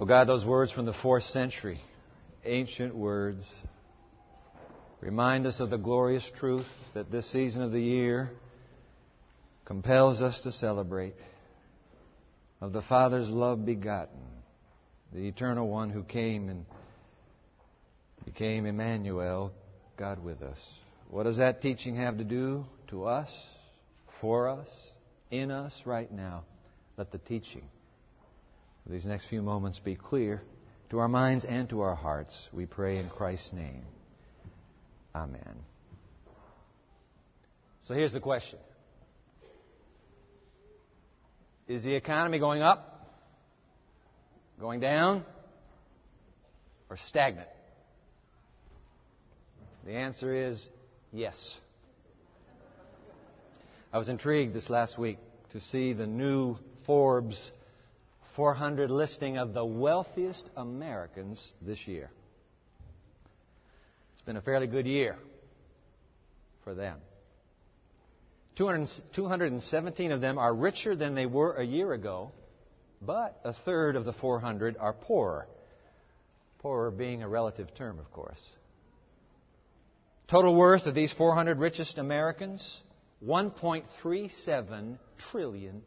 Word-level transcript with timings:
Oh 0.00 0.06
God, 0.06 0.26
those 0.26 0.46
words 0.46 0.72
from 0.72 0.86
the 0.86 0.94
fourth 0.94 1.24
century, 1.24 1.78
ancient 2.46 2.96
words, 2.96 3.46
remind 5.02 5.46
us 5.46 5.60
of 5.60 5.68
the 5.68 5.76
glorious 5.76 6.26
truth 6.36 6.64
that 6.94 7.12
this 7.12 7.30
season 7.30 7.60
of 7.60 7.70
the 7.70 7.82
year 7.82 8.30
compels 9.66 10.22
us 10.22 10.40
to 10.40 10.52
celebrate 10.52 11.16
of 12.62 12.72
the 12.72 12.80
Father's 12.80 13.28
love 13.28 13.66
begotten, 13.66 14.22
the 15.12 15.28
eternal 15.28 15.68
one 15.68 15.90
who 15.90 16.02
came 16.02 16.48
and 16.48 16.64
became 18.24 18.64
Emmanuel, 18.64 19.52
God 19.98 20.24
with 20.24 20.40
us. 20.40 20.66
What 21.10 21.24
does 21.24 21.36
that 21.36 21.60
teaching 21.60 21.96
have 21.96 22.16
to 22.16 22.24
do 22.24 22.64
to 22.88 23.04
us, 23.04 23.30
for 24.22 24.48
us, 24.48 24.68
in 25.30 25.50
us 25.50 25.82
right 25.84 26.10
now? 26.10 26.44
Let 26.96 27.12
the 27.12 27.18
teaching 27.18 27.68
these 28.90 29.06
next 29.06 29.26
few 29.28 29.40
moments 29.40 29.78
be 29.78 29.94
clear 29.94 30.42
to 30.90 30.98
our 30.98 31.08
minds 31.08 31.44
and 31.44 31.68
to 31.68 31.80
our 31.80 31.94
hearts. 31.94 32.48
We 32.52 32.66
pray 32.66 32.98
in 32.98 33.08
Christ's 33.08 33.52
name. 33.52 33.84
Amen. 35.14 35.56
So 37.82 37.94
here's 37.94 38.12
the 38.12 38.20
question 38.20 38.58
Is 41.68 41.84
the 41.84 41.94
economy 41.94 42.38
going 42.38 42.62
up, 42.62 43.08
going 44.58 44.80
down, 44.80 45.24
or 46.88 46.96
stagnant? 46.96 47.48
The 49.86 49.92
answer 49.92 50.34
is 50.34 50.68
yes. 51.12 51.58
I 53.92 53.98
was 53.98 54.08
intrigued 54.08 54.54
this 54.54 54.68
last 54.68 54.98
week 54.98 55.18
to 55.52 55.60
see 55.60 55.92
the 55.92 56.06
new 56.06 56.56
Forbes 56.86 57.50
400 58.40 58.90
listing 58.90 59.36
of 59.36 59.52
the 59.52 59.62
wealthiest 59.62 60.48
Americans 60.56 61.52
this 61.60 61.86
year. 61.86 62.10
It's 64.14 64.22
been 64.22 64.38
a 64.38 64.40
fairly 64.40 64.66
good 64.66 64.86
year 64.86 65.18
for 66.64 66.72
them. 66.72 66.96
200, 68.56 68.88
217 69.12 70.10
of 70.10 70.22
them 70.22 70.38
are 70.38 70.54
richer 70.54 70.96
than 70.96 71.14
they 71.14 71.26
were 71.26 71.52
a 71.56 71.62
year 71.62 71.92
ago, 71.92 72.32
but 73.02 73.38
a 73.44 73.52
third 73.52 73.94
of 73.94 74.06
the 74.06 74.14
400 74.14 74.78
are 74.78 74.94
poorer. 74.94 75.46
Poorer 76.60 76.90
being 76.90 77.22
a 77.22 77.28
relative 77.28 77.74
term, 77.74 77.98
of 77.98 78.10
course. 78.10 78.42
Total 80.28 80.54
worth 80.54 80.86
of 80.86 80.94
these 80.94 81.12
400 81.12 81.58
richest 81.58 81.98
Americans 81.98 82.80
$1.37 83.22 84.96
trillion. 85.30 85.82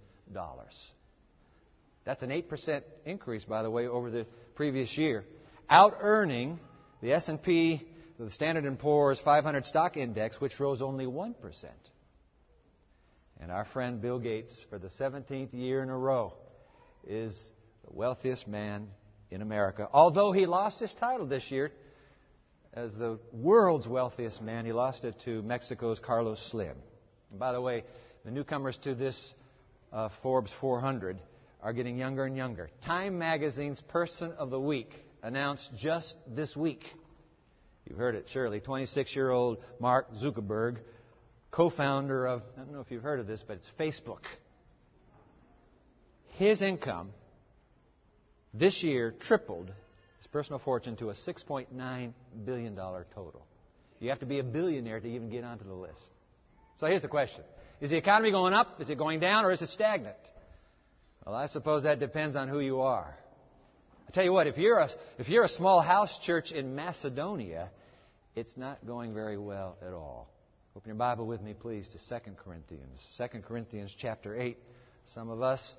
That's 2.05 2.23
an 2.23 2.29
8% 2.29 2.81
increase, 3.05 3.43
by 3.45 3.63
the 3.63 3.71
way, 3.71 3.87
over 3.87 4.09
the 4.09 4.25
previous 4.55 4.97
year, 4.97 5.23
out 5.69 5.97
earning 5.99 6.59
the 7.01 7.13
S&P, 7.13 7.87
the 8.19 8.29
Standard 8.31 8.79
& 8.79 8.79
Poor's 8.79 9.19
500 9.19 9.65
stock 9.65 9.97
index, 9.97 10.39
which 10.39 10.59
rose 10.59 10.81
only 10.81 11.05
1%. 11.05 11.35
And 13.39 13.51
our 13.51 13.65
friend 13.65 14.01
Bill 14.01 14.19
Gates, 14.19 14.65
for 14.69 14.79
the 14.79 14.89
17th 14.89 15.53
year 15.53 15.81
in 15.81 15.89
a 15.89 15.97
row, 15.97 16.33
is 17.07 17.37
the 17.85 17.93
wealthiest 17.93 18.47
man 18.47 18.87
in 19.31 19.41
America. 19.41 19.89
Although 19.91 20.31
he 20.31 20.45
lost 20.45 20.79
his 20.79 20.93
title 20.93 21.25
this 21.25 21.51
year 21.51 21.71
as 22.73 22.93
the 22.95 23.19
world's 23.31 23.87
wealthiest 23.87 24.41
man, 24.41 24.65
he 24.65 24.71
lost 24.71 25.03
it 25.03 25.15
to 25.25 25.41
Mexico's 25.41 25.99
Carlos 25.99 26.39
Slim. 26.51 26.75
And 27.31 27.39
by 27.39 27.51
the 27.51 27.61
way, 27.61 27.83
the 28.23 28.31
newcomers 28.31 28.77
to 28.79 28.95
this 28.95 29.33
uh, 29.91 30.09
Forbes 30.21 30.53
400 30.61 31.17
are 31.64 31.72
getting 31.72 31.97
younger 31.97 32.25
and 32.25 32.36
younger. 32.36 32.69
Time 32.86 33.17
Magazine's 33.17 33.80
Person 33.80 34.33
of 34.38 34.50
the 34.50 34.59
Week 34.59 34.92
announced 35.23 35.70
just 35.78 36.17
this 36.28 36.55
week. 36.58 36.83
You've 37.88 37.97
heard 37.97 38.16
it 38.16 38.28
surely. 38.31 38.59
26 38.59 39.16
year 39.16 39.31
old 39.31 39.59
Mark 39.80 40.14
Zuckerberg, 40.16 40.78
co 41.52 41.70
founder 41.70 42.27
of, 42.27 42.42
I 42.58 42.60
don't 42.60 42.73
know 42.73 42.82
if 42.82 42.92
you've 42.92 43.02
heard 43.04 43.21
of 43.21 43.27
this, 43.27 43.42
but 43.48 43.58
it's 43.58 43.70
Facebook. 43.80 44.23
His 46.33 46.61
income 46.61 47.11
this 48.54 48.83
year 48.83 49.14
tripled 49.17 49.71
his 50.17 50.27
personal 50.27 50.60
fortune 50.60 50.98
to 50.98 51.11
a 51.11 51.14
$6.9 51.14 52.14
billion 52.45 52.76
total. 52.76 53.45
You 53.99 54.10
have 54.10 54.20
to 54.20 54.26
be 54.26 54.39
a 54.39 54.43
billionaire 54.43 54.99
to 54.99 55.08
even 55.08 55.30
get 55.30 55.45
onto 55.45 55.64
the 55.64 55.73
list. 55.73 56.02
So 56.76 56.87
here's 56.87 57.02
the 57.02 57.08
question 57.08 57.43
Is 57.80 57.89
the 57.89 57.98
economy 57.98 58.32
going 58.32 58.54
up? 58.54 58.82
Is 58.82 58.89
it 58.89 58.98
going 58.98 59.21
down? 59.21 59.45
Or 59.45 59.52
is 59.52 59.61
it 59.61 59.70
stagnant? 59.70 60.17
Well, 61.26 61.36
I 61.36 61.48
suppose 61.48 61.84
that 61.84 62.00
depends 62.00 62.36
on 62.36 62.50
who 62.50 62.60
you 62.60 62.82
are. 62.82 63.16
I 64.08 64.11
tell 64.11 64.26
you 64.26 64.34
what, 64.34 64.48
if 64.48 64.58
you're 64.58 64.80
a, 64.80 64.89
if 65.17 65.30
you're 65.30 65.45
a 65.45 65.50
small 65.50 65.80
house 65.80 66.20
church 66.20 66.52
in 66.52 66.76
Macedonia, 66.76 67.70
it's 68.36 68.58
not 68.58 68.86
going 68.86 69.14
very 69.14 69.38
well 69.38 69.78
at 69.82 69.94
all. 69.94 70.30
Open 70.76 70.89
your 70.89 70.95
Bible 70.95 71.26
with 71.26 71.42
me, 71.42 71.54
please, 71.54 71.88
to 71.89 71.98
2 71.98 72.32
Corinthians. 72.44 73.08
2 73.17 73.39
Corinthians 73.39 73.95
chapter 73.98 74.39
8. 74.39 74.58
Some 75.06 75.30
of 75.30 75.42
us 75.42 75.76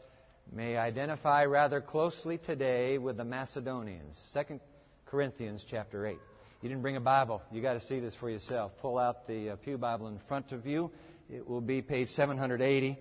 may 0.52 0.76
identify 0.78 1.44
rather 1.44 1.80
closely 1.80 2.38
today 2.38 2.96
with 2.96 3.18
the 3.18 3.24
Macedonians. 3.24 4.18
2 4.32 4.60
Corinthians 5.04 5.64
chapter 5.68 6.06
8. 6.06 6.16
You 6.62 6.68
didn't 6.70 6.82
bring 6.82 6.96
a 6.96 7.00
Bible. 7.00 7.42
You 7.52 7.60
got 7.60 7.74
to 7.74 7.80
see 7.80 8.00
this 8.00 8.14
for 8.14 8.30
yourself. 8.30 8.72
Pull 8.80 8.98
out 8.98 9.26
the 9.26 9.50
uh, 9.50 9.56
Pew 9.56 9.76
Bible 9.76 10.08
in 10.08 10.18
front 10.26 10.52
of 10.52 10.64
you. 10.64 10.90
It 11.28 11.46
will 11.46 11.60
be 11.60 11.82
page 11.82 12.08
780. 12.08 12.98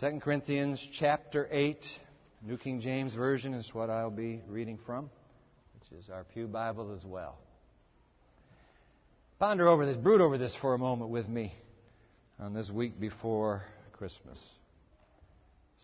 2 0.00 0.18
Corinthians 0.18 0.84
chapter 0.98 1.46
8. 1.52 1.78
New 2.42 2.56
King 2.56 2.80
James 2.80 3.14
Version 3.14 3.54
is 3.54 3.72
what 3.72 3.90
I'll 3.90 4.10
be 4.10 4.42
reading 4.48 4.76
from, 4.84 5.08
which 5.74 6.00
is 6.00 6.10
our 6.10 6.24
Pew 6.24 6.48
Bible 6.48 6.92
as 6.92 7.04
well. 7.04 7.38
Ponder 9.38 9.68
over 9.68 9.86
this, 9.86 9.96
brood 9.96 10.20
over 10.20 10.36
this 10.36 10.56
for 10.56 10.74
a 10.74 10.78
moment 10.78 11.10
with 11.10 11.28
me 11.28 11.54
on 12.40 12.54
this 12.54 12.72
week 12.72 12.98
before 12.98 13.62
Christmas. 13.92 14.36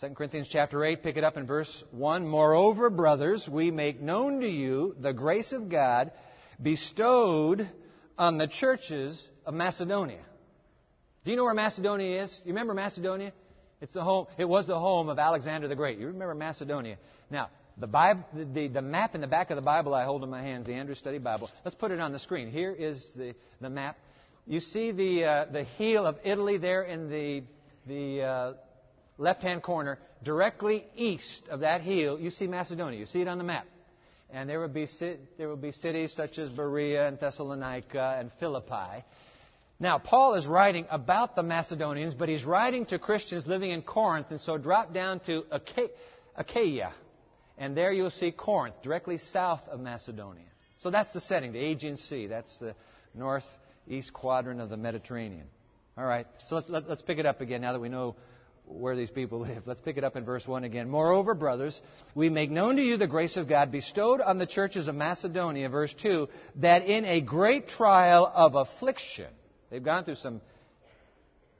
2 0.00 0.09
Corinthians 0.09 0.48
chapter 0.50 0.84
8, 0.84 1.04
pick 1.04 1.16
it 1.16 1.22
up 1.22 1.37
in 1.37 1.47
verse 1.47 1.84
1. 1.92 2.27
Moreover, 2.27 2.91
brothers, 2.91 3.48
we 3.48 3.71
make 3.71 4.00
known 4.00 4.41
to 4.41 4.48
you 4.48 4.97
the 5.00 5.12
grace 5.12 5.53
of 5.53 5.69
God 5.69 6.10
bestowed 6.60 7.71
on 8.19 8.38
the 8.38 8.48
churches 8.48 9.28
of 9.47 9.54
Macedonia. 9.54 10.25
Do 11.25 11.31
you 11.31 11.37
know 11.37 11.44
where 11.44 11.54
Macedonia 11.54 12.25
is? 12.25 12.41
You 12.44 12.48
remember 12.54 12.75
Macedonia? 12.75 13.32
It's 13.80 13.92
the 13.92 14.02
home, 14.02 14.26
it 14.36 14.44
was 14.44 14.66
the 14.66 14.78
home 14.78 15.08
of 15.08 15.18
Alexander 15.18 15.68
the 15.68 15.76
Great. 15.76 15.98
You 15.98 16.08
remember 16.08 16.34
Macedonia. 16.34 16.96
Now, 17.30 17.48
the, 17.78 17.86
Bible, 17.86 18.24
the, 18.34 18.68
the 18.68 18.82
map 18.82 19.14
in 19.14 19.20
the 19.20 19.26
back 19.26 19.50
of 19.50 19.56
the 19.56 19.62
Bible 19.62 19.94
I 19.94 20.04
hold 20.04 20.22
in 20.22 20.30
my 20.30 20.42
hands, 20.42 20.66
the 20.66 20.74
Andrews 20.74 20.98
Study 20.98 21.18
Bible, 21.18 21.50
let's 21.64 21.74
put 21.74 21.91
it 21.91 22.00
on 22.00 22.12
the 22.12 22.18
screen. 22.18 22.50
Here 22.50 22.72
is 22.72 23.12
the, 23.16 23.34
the 23.60 23.70
map. 23.70 23.96
You 24.46 24.60
see 24.60 24.91
the, 24.92 25.24
uh, 25.24 25.44
the 25.50 25.64
heel 25.64 26.06
of 26.06 26.16
Italy 26.24 26.58
there 26.58 26.82
in 26.82 27.08
the, 27.08 27.42
the 27.86 28.22
uh, 28.22 28.52
left 29.16 29.42
hand 29.42 29.62
corner. 29.62 29.98
Directly 30.22 30.84
east 30.94 31.48
of 31.48 31.60
that 31.60 31.80
heel, 31.80 32.20
you 32.20 32.30
see 32.30 32.47
Macedonia. 32.47 32.98
You 32.98 33.06
see 33.06 33.22
it 33.22 33.28
on 33.28 33.38
the 33.38 33.44
map 33.44 33.66
and 34.32 34.48
there 34.48 34.60
would 34.60 34.74
be, 34.74 34.86
there 35.38 35.48
would 35.48 35.62
be 35.62 35.72
cities 35.72 36.12
such 36.12 36.38
as 36.38 36.50
Berea 36.50 37.08
and 37.08 37.18
Thessalonica 37.18 38.16
and 38.18 38.30
Philippi. 38.38 39.04
Now, 39.82 39.96
Paul 39.96 40.34
is 40.34 40.46
writing 40.46 40.84
about 40.91 41.34
the 41.34 41.42
Macedonians, 41.42 42.12
but 42.12 42.28
he's 42.28 42.44
writing 42.44 42.84
to 42.86 42.98
Christians 42.98 43.46
living 43.46 43.70
in 43.70 43.80
Corinth, 43.80 44.26
and 44.28 44.38
so 44.38 44.58
drop 44.58 44.92
down 44.92 45.20
to 45.20 45.44
Achaia, 46.36 46.92
and 47.56 47.74
there 47.74 47.91
you'll 47.91 48.10
see 48.10 48.30
Corinth, 48.30 48.76
directly 48.82 49.16
south 49.16 49.62
of 49.68 49.80
Macedonia. 49.80 50.44
So 50.78 50.91
that's 50.91 51.14
the 51.14 51.20
setting, 51.20 51.52
the 51.52 51.58
Aegean 51.58 51.96
Sea. 51.96 52.26
That's 52.26 52.58
the 52.58 52.74
northeast 53.14 54.12
quadrant 54.12 54.60
of 54.60 54.68
the 54.68 54.76
Mediterranean. 54.76 55.46
All 55.97 56.04
right, 56.04 56.26
so 56.47 56.56
let's, 56.56 56.68
let, 56.68 56.86
let 56.86 56.98
us 56.98 57.02
pick 57.02 57.18
it 57.18 57.24
up 57.24 57.41
again 57.41 57.62
now 57.62 57.72
that 57.72 57.80
we 57.80 57.88
know 57.88 58.16
where 58.66 58.97
these 58.97 59.10
people 59.10 59.41
live. 59.47 59.62
Let's 59.66 59.80
pick 59.80 59.97
it 59.97 60.04
up 60.04 60.14
in 60.14 60.26
verse 60.26 60.47
1 60.47 60.62
again. 60.64 60.91
Moreover, 60.91 61.32
brothers, 61.32 61.80
we 62.14 62.28
make 62.28 62.50
known 62.50 62.76
to 62.76 62.82
you 62.82 62.98
the 62.98 63.06
grace 63.06 63.38
of 63.38 63.48
God 63.48 63.72
bestowed 63.72 64.21
on 64.21 64.36
the 64.36 64.47
churches 64.47 64.88
of 64.88 64.94
Macedonia, 64.94 65.71
verse 65.71 65.94
2, 66.03 66.28
that 66.56 66.84
in 66.84 67.06
a 67.06 67.22
great 67.22 67.66
trial 67.66 68.30
of 68.32 68.54
affliction, 68.54 69.28
they've 69.70 69.82
gone 69.82 70.04
through 70.04 70.16
some 70.16 70.40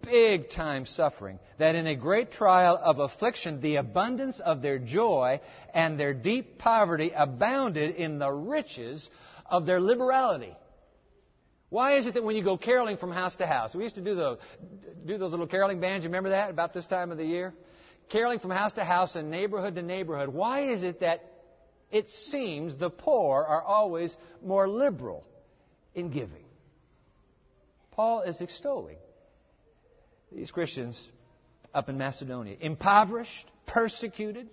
big 0.03 0.51
time 0.51 0.87
suffering, 0.87 1.39
that 1.59 1.75
in 1.75 1.87
a 1.87 1.95
great 1.95 2.33
trial 2.33 2.79
of 2.83 2.99
affliction, 2.99 3.61
the 3.61 3.77
abundance 3.77 4.41
of 4.41 4.63
their 4.63 4.79
joy 4.79 5.41
and 5.75 5.99
their 5.99 6.15
deep 6.15 6.59
poverty 6.59 7.13
abounded 7.15 7.95
in 7.97 8.19
the 8.19 8.31
riches 8.31 9.09
of 9.47 9.67
their 9.67 9.81
liberality. 9.81 10.55
Why 11.69 11.99
is 11.99 12.07
it 12.07 12.15
that 12.15 12.25
when 12.25 12.35
you 12.35 12.43
go 12.43 12.57
caroling 12.57 12.97
from 12.97 13.13
house 13.13 13.37
to 13.37 13.47
house, 13.47 13.75
we 13.75 13.85
used 13.85 13.95
to 13.95 14.01
do 14.01 14.15
those, 14.15 14.39
do 15.07 15.19
those 15.19 15.31
little 15.31 15.47
caroling 15.47 15.81
bands, 15.81 16.05
you 16.05 16.09
remember 16.09 16.31
that, 16.31 16.51
about 16.51 16.75
this 16.75 16.87
time 16.87 17.13
of 17.13 17.19
the 17.19 17.25
year? 17.25 17.55
Caroling 18.09 18.41
from 18.41 18.51
house 18.51 18.73
to 18.73 18.85
house 18.85 19.15
and 19.15 19.31
neighborhood 19.31 19.77
to 19.77 19.83
neighborhood. 19.83 20.31
Why 20.31 20.71
is 20.71 20.83
it 20.83 21.01
that 21.01 21.25
it 21.93 22.09
seems 22.09 22.77
the 22.77 22.91
poor 22.91 23.45
are 23.45 23.63
always 23.63 24.17
more 24.45 24.69
liberal 24.69 25.25
in 25.95 26.11
giving? 26.11 26.45
Paul 28.01 28.23
is 28.23 28.41
extolling 28.41 28.97
these 30.33 30.51
Christians 30.51 31.07
up 31.75 31.91
in 31.91 31.99
Macedonia, 31.99 32.57
impoverished, 32.59 33.47
persecuted, 33.67 34.49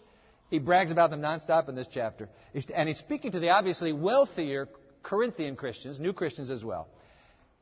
He 0.49 0.59
brags 0.59 0.91
about 0.91 1.11
them 1.11 1.21
nonstop 1.21 1.69
in 1.69 1.75
this 1.75 1.87
chapter. 1.89 2.27
And 2.75 2.89
he's 2.89 2.97
speaking 2.97 3.31
to 3.31 3.39
the 3.39 3.51
obviously 3.51 3.93
wealthier 3.93 4.67
Corinthian 5.01 5.55
Christians, 5.55 5.97
new 5.97 6.11
Christians 6.11 6.51
as 6.51 6.61
well. 6.61 6.89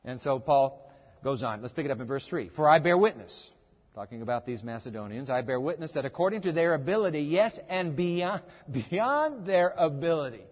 And 0.04 0.20
so 0.20 0.40
Paul 0.40 0.90
goes 1.22 1.44
on. 1.44 1.62
Let's 1.62 1.72
pick 1.72 1.84
it 1.84 1.92
up 1.92 2.00
in 2.00 2.08
verse 2.08 2.26
3. 2.26 2.48
For 2.48 2.68
I 2.68 2.80
bear 2.80 2.98
witness, 2.98 3.48
talking 3.94 4.22
about 4.22 4.44
these 4.44 4.64
Macedonians, 4.64 5.30
I 5.30 5.42
bear 5.42 5.60
witness 5.60 5.92
that 5.92 6.04
according 6.04 6.42
to 6.42 6.52
their 6.52 6.74
ability, 6.74 7.20
yes, 7.20 7.56
and 7.68 7.94
beyond, 7.94 8.42
beyond 8.90 9.46
their 9.46 9.68
ability. 9.68 10.42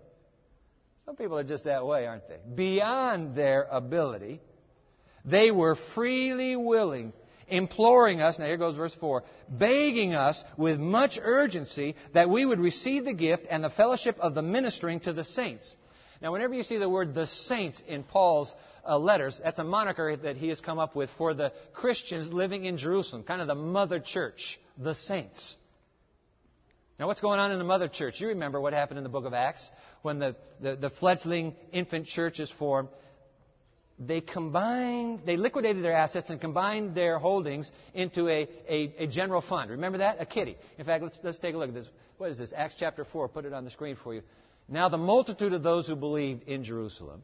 Some 1.05 1.17
people 1.17 1.37
are 1.39 1.43
just 1.43 1.65
that 1.65 1.85
way, 1.85 2.07
aren't 2.07 2.29
they? 2.29 2.39
Beyond 2.55 3.35
their 3.35 3.65
ability, 3.65 4.41
they 5.25 5.51
were 5.51 5.77
freely 5.95 6.57
willing 6.57 7.13
imploring 7.49 8.21
us, 8.21 8.39
now 8.39 8.47
here 8.47 8.57
goes 8.57 8.77
verse 8.77 8.95
4, 8.95 9.23
begging 9.49 10.15
us 10.15 10.43
with 10.57 10.79
much 10.79 11.19
urgency 11.23 11.95
that 12.13 12.29
we 12.29 12.45
would 12.45 12.61
receive 12.61 13.05
the 13.05 13.13
gift 13.13 13.45
and 13.51 13.63
the 13.63 13.71
fellowship 13.71 14.17
of 14.19 14.35
the 14.35 14.43
ministering 14.43 15.01
to 15.01 15.13
the 15.13 15.25
saints. 15.25 15.75
Now, 16.23 16.33
whenever 16.33 16.55
you 16.55 16.63
see 16.63 16.79
the 16.79 16.89
word 16.89 17.15
the 17.15 17.27
saints 17.27 17.83
in 17.87 18.03
Paul's 18.03 18.55
uh, 18.87 18.99
letters, 18.99 19.39
that's 19.43 19.59
a 19.59 19.65
moniker 19.65 20.17
that 20.17 20.37
he 20.37 20.49
has 20.49 20.61
come 20.61 20.79
up 20.79 20.97
with 20.97 21.11
for 21.19 21.35
the 21.35 21.53
Christians 21.73 22.33
living 22.33 22.65
in 22.65 22.79
Jerusalem, 22.79 23.25
kind 23.25 23.41
of 23.41 23.47
the 23.47 23.55
mother 23.55 24.01
church, 24.01 24.59
the 24.79 24.95
saints. 24.95 25.57
Now, 26.99 27.09
what's 27.09 27.21
going 27.21 27.41
on 27.41 27.51
in 27.51 27.59
the 27.59 27.65
mother 27.65 27.89
church? 27.89 28.21
You 28.21 28.29
remember 28.29 28.61
what 28.61 28.73
happened 28.73 28.99
in 28.99 29.05
the 29.05 29.11
book 29.11 29.25
of 29.25 29.35
Acts 29.35 29.69
when 30.03 30.21
the, 30.21 30.37
the, 30.61 30.77
the 30.77 30.91
fledgling 30.91 31.57
infant 31.73 32.07
church 32.07 32.39
is 32.39 32.51
formed 32.51 32.89
they 33.99 34.21
combined, 34.21 35.23
they 35.25 35.37
liquidated 35.37 35.85
their 35.85 35.93
assets 35.93 36.31
and 36.31 36.41
combined 36.41 36.95
their 36.95 37.19
holdings 37.19 37.71
into 37.95 38.29
a, 38.29 38.49
a, 38.69 39.05
a, 39.05 39.07
general 39.07 39.41
fund. 39.41 39.71
Remember 39.71 39.99
that? 39.99 40.21
A 40.21 40.27
kitty. 40.27 40.57
In 40.79 40.85
fact, 40.85 41.05
let's, 41.05 41.21
let's 41.23 41.39
take 41.39 41.55
a 41.55 41.59
look 41.59 41.69
at 41.69 41.75
this. 41.75 41.89
What 42.19 42.31
is 42.31 42.39
this? 42.39 42.53
Acts 42.57 42.75
chapter 42.79 43.05
4. 43.05 43.29
Put 43.29 43.45
it 43.45 43.53
on 43.53 43.65
the 43.65 43.71
screen 43.71 43.97
for 44.03 44.13
you. 44.13 44.23
Now, 44.69 44.89
the 44.89 44.99
multitude 44.99 45.53
of 45.53 45.63
those 45.63 45.87
who 45.87 45.95
believed 45.95 46.49
in 46.49 46.65
Jerusalem 46.65 47.23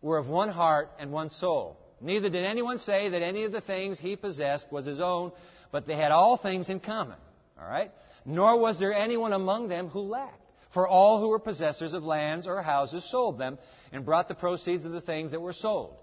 were 0.00 0.16
of 0.16 0.28
one 0.28 0.48
heart 0.48 0.90
and 0.98 1.12
one 1.12 1.30
soul. 1.30 1.78
Neither 2.00 2.30
did 2.30 2.44
anyone 2.44 2.78
say 2.78 3.10
that 3.10 3.22
any 3.22 3.44
of 3.44 3.52
the 3.52 3.60
things 3.60 3.98
he 3.98 4.16
possessed 4.16 4.72
was 4.72 4.86
his 4.86 5.00
own, 5.00 5.32
but 5.70 5.86
they 5.86 5.96
had 5.96 6.10
all 6.10 6.36
things 6.36 6.70
in 6.70 6.80
common. 6.80 7.18
All 7.60 7.68
right? 7.68 7.90
Nor 8.24 8.58
was 8.58 8.78
there 8.78 8.94
anyone 8.94 9.32
among 9.32 9.68
them 9.68 9.88
who 9.88 10.00
lacked. 10.00 10.38
For 10.72 10.88
all 10.88 11.20
who 11.20 11.28
were 11.28 11.38
possessors 11.38 11.92
of 11.92 12.02
lands 12.02 12.46
or 12.46 12.62
houses 12.62 13.08
sold 13.10 13.38
them 13.38 13.58
and 13.92 14.04
brought 14.04 14.28
the 14.28 14.34
proceeds 14.34 14.84
of 14.84 14.92
the 14.92 15.00
things 15.00 15.32
that 15.32 15.40
were 15.40 15.52
sold. 15.52 15.96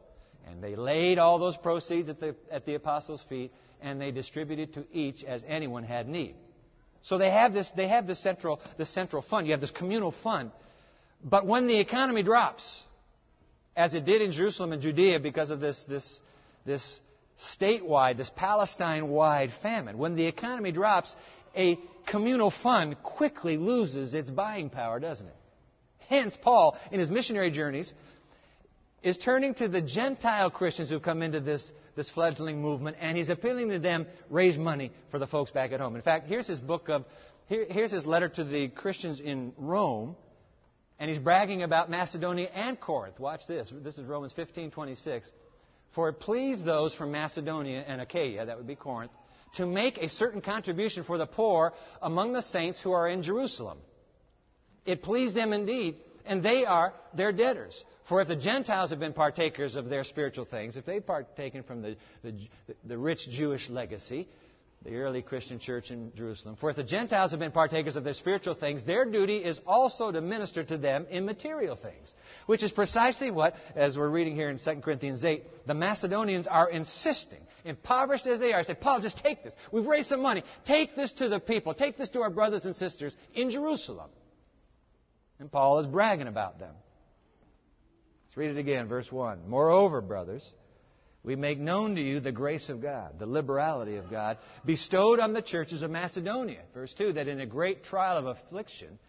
And 0.47 0.63
they 0.63 0.75
laid 0.75 1.19
all 1.19 1.39
those 1.39 1.57
proceeds 1.57 2.09
at 2.09 2.19
the, 2.19 2.35
at 2.51 2.65
the 2.65 2.75
apostles' 2.75 3.23
feet, 3.27 3.51
and 3.81 3.99
they 3.99 4.11
distributed 4.11 4.73
to 4.75 4.85
each 4.91 5.23
as 5.23 5.43
anyone 5.47 5.83
had 5.83 6.07
need. 6.07 6.35
So 7.01 7.17
they 7.17 7.31
have 7.31 7.53
this, 7.53 7.69
they 7.75 7.87
have 7.87 8.07
this 8.07 8.19
central, 8.19 8.59
this 8.77 8.89
central 8.89 9.21
fund. 9.21 9.47
You 9.47 9.53
have 9.53 9.61
this 9.61 9.71
communal 9.71 10.11
fund. 10.23 10.51
But 11.23 11.45
when 11.45 11.67
the 11.67 11.77
economy 11.79 12.23
drops, 12.23 12.83
as 13.75 13.93
it 13.93 14.05
did 14.05 14.21
in 14.21 14.31
Jerusalem 14.31 14.73
and 14.73 14.81
Judea 14.81 15.19
because 15.19 15.49
of 15.49 15.59
this, 15.59 15.83
this, 15.87 16.19
this 16.65 16.99
statewide, 17.57 18.17
this 18.17 18.31
Palestine 18.35 19.09
wide 19.09 19.51
famine, 19.61 19.97
when 19.97 20.15
the 20.15 20.25
economy 20.25 20.71
drops, 20.71 21.15
a 21.55 21.79
communal 22.05 22.51
fund 22.51 23.01
quickly 23.03 23.57
loses 23.57 24.13
its 24.13 24.29
buying 24.29 24.69
power, 24.69 24.99
doesn't 24.99 25.25
it? 25.25 25.35
Hence, 26.09 26.35
Paul, 26.41 26.75
in 26.91 26.99
his 26.99 27.11
missionary 27.11 27.51
journeys, 27.51 27.93
is 29.03 29.15
turning 29.17 29.53
to 29.55 29.67
the 29.67 29.79
Gentile 29.79 30.49
Christians 30.49 30.89
who've 30.89 31.03
come 31.03 31.21
into 31.21 31.39
this, 31.39 31.71
this 31.95 32.09
fledgling 32.09 32.63
movement, 32.63 32.97
and 32.99 33.15
he's 33.15 33.29
appealing 33.29 33.69
to 33.69 33.77
them 33.77 34.07
raise 34.27 34.57
money 34.57 34.91
for 35.11 35.19
the 35.19 35.27
folks 35.27 35.51
back 35.51 35.71
at 35.71 35.79
home. 35.79 35.95
In 35.95 36.01
fact, 36.01 36.27
here's 36.27 36.47
his 36.47 36.59
book 36.59 36.89
of, 36.89 37.05
here, 37.45 37.67
here's 37.69 37.91
his 37.91 38.07
letter 38.07 38.27
to 38.27 38.43
the 38.43 38.69
Christians 38.69 39.19
in 39.19 39.53
Rome, 39.55 40.15
and 40.97 41.11
he's 41.11 41.19
bragging 41.19 41.61
about 41.61 41.91
Macedonia 41.91 42.49
and 42.55 42.79
Corinth. 42.79 43.19
Watch 43.19 43.41
this. 43.47 43.71
This 43.71 43.99
is 43.99 44.07
Romans 44.07 44.33
15, 44.33 44.71
26. 44.71 45.31
For 45.93 46.09
it 46.09 46.13
pleased 46.19 46.65
those 46.65 46.95
from 46.95 47.11
Macedonia 47.11 47.83
and 47.87 48.01
Achaia, 48.01 48.47
that 48.47 48.57
would 48.57 48.67
be 48.67 48.75
Corinth, 48.75 49.11
to 49.55 49.67
make 49.67 49.99
a 49.99 50.09
certain 50.09 50.41
contribution 50.41 51.03
for 51.03 51.19
the 51.19 51.27
poor 51.27 51.73
among 52.01 52.33
the 52.33 52.41
saints 52.41 52.81
who 52.81 52.93
are 52.93 53.07
in 53.07 53.21
Jerusalem. 53.21 53.77
It 54.85 55.03
pleased 55.03 55.35
them 55.35 55.53
indeed, 55.53 55.95
and 56.25 56.43
they 56.43 56.65
are 56.65 56.93
their 57.13 57.31
debtors. 57.31 57.83
For 58.07 58.21
if 58.21 58.27
the 58.27 58.35
Gentiles 58.35 58.89
have 58.89 58.99
been 58.99 59.13
partakers 59.13 59.75
of 59.75 59.89
their 59.89 60.03
spiritual 60.03 60.45
things, 60.45 60.75
if 60.75 60.85
they've 60.85 61.05
partaken 61.05 61.63
from 61.63 61.83
the, 61.83 61.95
the, 62.23 62.33
the, 62.83 62.97
rich 62.97 63.29
Jewish 63.29 63.69
legacy, 63.69 64.27
the 64.83 64.95
early 64.95 65.21
Christian 65.21 65.59
church 65.59 65.91
in 65.91 66.11
Jerusalem, 66.15 66.55
for 66.55 66.71
if 66.71 66.75
the 66.75 66.83
Gentiles 66.83 67.31
have 67.31 67.39
been 67.39 67.51
partakers 67.51 67.95
of 67.95 68.03
their 68.03 68.15
spiritual 68.15 68.55
things, 68.55 68.81
their 68.81 69.05
duty 69.05 69.37
is 69.37 69.59
also 69.67 70.11
to 70.11 70.21
minister 70.21 70.63
to 70.63 70.77
them 70.77 71.05
in 71.11 71.25
material 71.25 71.75
things. 71.75 72.13
Which 72.47 72.63
is 72.63 72.71
precisely 72.71 73.29
what, 73.29 73.55
as 73.75 73.95
we're 73.95 74.09
reading 74.09 74.35
here 74.35 74.49
in 74.49 74.57
2 74.57 74.81
Corinthians 74.81 75.23
8, 75.23 75.43
the 75.67 75.75
Macedonians 75.75 76.47
are 76.47 76.69
insisting. 76.69 77.41
Impoverished 77.63 78.25
as 78.25 78.39
they 78.39 78.53
are, 78.53 78.63
say, 78.63 78.73
Paul, 78.73 79.01
just 79.01 79.17
take 79.17 79.43
this. 79.43 79.53
We've 79.71 79.85
raised 79.85 80.07
some 80.07 80.21
money. 80.21 80.43
Take 80.65 80.95
this 80.95 81.11
to 81.13 81.29
the 81.29 81.39
people. 81.39 81.75
Take 81.75 81.97
this 81.97 82.09
to 82.09 82.21
our 82.21 82.31
brothers 82.31 82.65
and 82.65 82.75
sisters 82.75 83.15
in 83.35 83.51
Jerusalem. 83.51 84.09
And 85.39 85.51
Paul 85.51 85.79
is 85.79 85.87
bragging 85.87 86.27
about 86.27 86.59
them. 86.59 86.73
Let's 88.25 88.37
read 88.37 88.51
it 88.51 88.57
again, 88.57 88.87
verse 88.87 89.11
1. 89.11 89.47
Moreover, 89.47 90.01
brothers, 90.01 90.47
we 91.23 91.35
make 91.35 91.59
known 91.59 91.95
to 91.95 92.01
you 92.01 92.19
the 92.19 92.31
grace 92.31 92.69
of 92.69 92.81
God, 92.81 93.19
the 93.19 93.25
liberality 93.25 93.95
of 93.95 94.09
God, 94.09 94.37
bestowed 94.65 95.19
on 95.19 95.33
the 95.33 95.41
churches 95.41 95.81
of 95.81 95.91
Macedonia. 95.91 96.61
Verse 96.73 96.93
2 96.93 97.13
that 97.13 97.27
in 97.27 97.39
a 97.39 97.45
great 97.45 97.83
trial 97.83 98.17
of 98.17 98.25
affliction, 98.25 98.99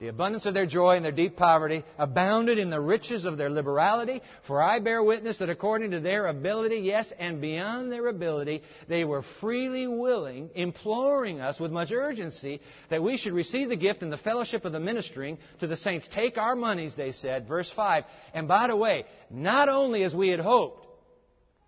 the 0.00 0.08
abundance 0.08 0.44
of 0.44 0.54
their 0.54 0.66
joy 0.66 0.96
and 0.96 1.04
their 1.04 1.12
deep 1.12 1.36
poverty 1.36 1.84
abounded 1.98 2.58
in 2.58 2.68
the 2.68 2.80
riches 2.80 3.24
of 3.24 3.38
their 3.38 3.48
liberality. 3.48 4.20
For 4.46 4.60
I 4.60 4.80
bear 4.80 5.02
witness 5.02 5.38
that 5.38 5.50
according 5.50 5.92
to 5.92 6.00
their 6.00 6.26
ability, 6.26 6.78
yes, 6.78 7.12
and 7.16 7.40
beyond 7.40 7.92
their 7.92 8.08
ability, 8.08 8.64
they 8.88 9.04
were 9.04 9.22
freely 9.40 9.86
willing, 9.86 10.50
imploring 10.56 11.40
us 11.40 11.60
with 11.60 11.70
much 11.70 11.92
urgency 11.92 12.60
that 12.90 13.04
we 13.04 13.16
should 13.16 13.34
receive 13.34 13.68
the 13.68 13.76
gift 13.76 14.02
and 14.02 14.12
the 14.12 14.18
fellowship 14.18 14.64
of 14.64 14.72
the 14.72 14.80
ministering 14.80 15.38
to 15.60 15.68
the 15.68 15.76
saints. 15.76 16.08
Take 16.12 16.38
our 16.38 16.56
monies, 16.56 16.96
they 16.96 17.12
said. 17.12 17.46
Verse 17.46 17.70
5. 17.70 18.04
And 18.34 18.48
by 18.48 18.66
the 18.66 18.76
way, 18.76 19.04
not 19.30 19.68
only 19.68 20.02
as 20.02 20.12
we 20.12 20.28
had 20.28 20.40
hoped, 20.40 20.88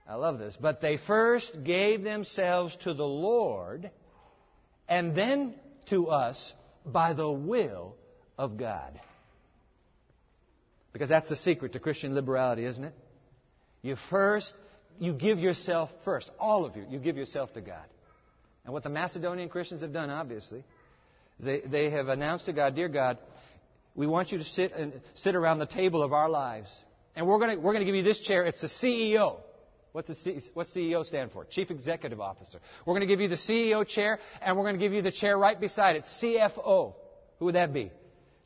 I 0.08 0.14
love 0.14 0.40
this, 0.40 0.56
but 0.60 0.80
they 0.80 0.96
first 0.96 1.62
gave 1.62 2.02
themselves 2.02 2.76
to 2.82 2.92
the 2.92 3.06
Lord 3.06 3.90
and 4.88 5.14
then 5.14 5.54
to 5.90 6.08
us 6.08 6.52
by 6.84 7.12
the 7.12 7.30
will 7.30 7.94
of 8.38 8.56
God. 8.56 9.00
Because 10.92 11.08
that's 11.08 11.28
the 11.28 11.36
secret 11.36 11.74
to 11.74 11.78
Christian 11.78 12.14
liberality, 12.14 12.64
isn't 12.64 12.84
it? 12.84 12.94
You 13.82 13.96
first, 14.10 14.54
you 14.98 15.12
give 15.12 15.38
yourself 15.38 15.90
first. 16.04 16.30
All 16.40 16.64
of 16.64 16.74
you, 16.76 16.86
you 16.88 16.98
give 16.98 17.16
yourself 17.16 17.52
to 17.54 17.60
God. 17.60 17.84
And 18.64 18.72
what 18.72 18.82
the 18.82 18.88
Macedonian 18.88 19.48
Christians 19.48 19.82
have 19.82 19.92
done, 19.92 20.10
obviously, 20.10 20.64
they, 21.38 21.60
they 21.60 21.90
have 21.90 22.08
announced 22.08 22.46
to 22.46 22.52
God, 22.52 22.74
Dear 22.74 22.88
God, 22.88 23.18
we 23.94 24.06
want 24.06 24.32
you 24.32 24.38
to 24.38 24.44
sit, 24.44 24.72
and, 24.72 24.92
sit 25.14 25.34
around 25.34 25.58
the 25.58 25.66
table 25.66 26.02
of 26.02 26.12
our 26.12 26.28
lives. 26.28 26.84
And 27.14 27.26
we're 27.26 27.38
going 27.38 27.62
we're 27.62 27.78
to 27.78 27.84
give 27.84 27.94
you 27.94 28.02
this 28.02 28.20
chair. 28.20 28.44
It's 28.44 28.60
the 28.60 28.68
CEO. 28.68 29.38
What's, 29.92 30.08
the 30.08 30.14
C, 30.14 30.40
what's 30.52 30.74
CEO 30.74 31.04
stand 31.04 31.32
for? 31.32 31.44
Chief 31.46 31.70
Executive 31.70 32.20
Officer. 32.20 32.58
We're 32.84 32.92
going 32.92 33.00
to 33.00 33.06
give 33.06 33.20
you 33.20 33.28
the 33.28 33.36
CEO 33.36 33.86
chair, 33.86 34.18
and 34.42 34.56
we're 34.56 34.64
going 34.64 34.74
to 34.74 34.80
give 34.80 34.92
you 34.92 35.00
the 35.00 35.12
chair 35.12 35.38
right 35.38 35.58
beside 35.58 35.96
it, 35.96 36.04
CFO. 36.22 36.94
Who 37.38 37.44
would 37.46 37.54
that 37.54 37.72
be? 37.72 37.90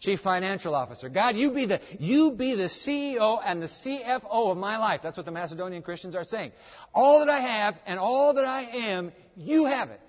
Chief 0.01 0.21
Financial 0.21 0.75
Officer. 0.75 1.11
God, 1.11 1.37
you 1.37 1.51
be 1.51 1.67
the, 1.67 1.81
you 1.99 2.33
be 2.33 2.55
the 2.55 2.65
CEO 2.65 3.39
and 3.45 3.63
the 3.63 3.67
CFO 3.67 4.51
of 4.51 4.57
my 4.57 4.79
life. 4.79 5.01
That's 5.03 5.19
what 5.19 5.27
the 5.27 5.33
Macedonian 5.33 5.83
Christians 5.83 6.17
are 6.17 6.25
saying. 6.25 6.53
All 6.95 7.19
that 7.21 7.29
I 7.29 7.41
have 7.41 7.77
and 7.87 7.99
all 7.99 8.35
that 8.35 8.47
I 8.47 8.63
am, 8.63 9.13
you 9.37 9.67
have 9.67 9.91
it. 9.91 10.01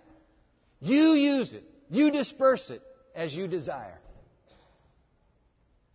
You 0.79 1.13
use 1.13 1.51
it. 1.51 1.65
You 1.89 2.09
disperse 2.09 2.69
it 2.69 2.81
as 3.13 3.33
you 3.33 3.47
desire. 3.47 3.99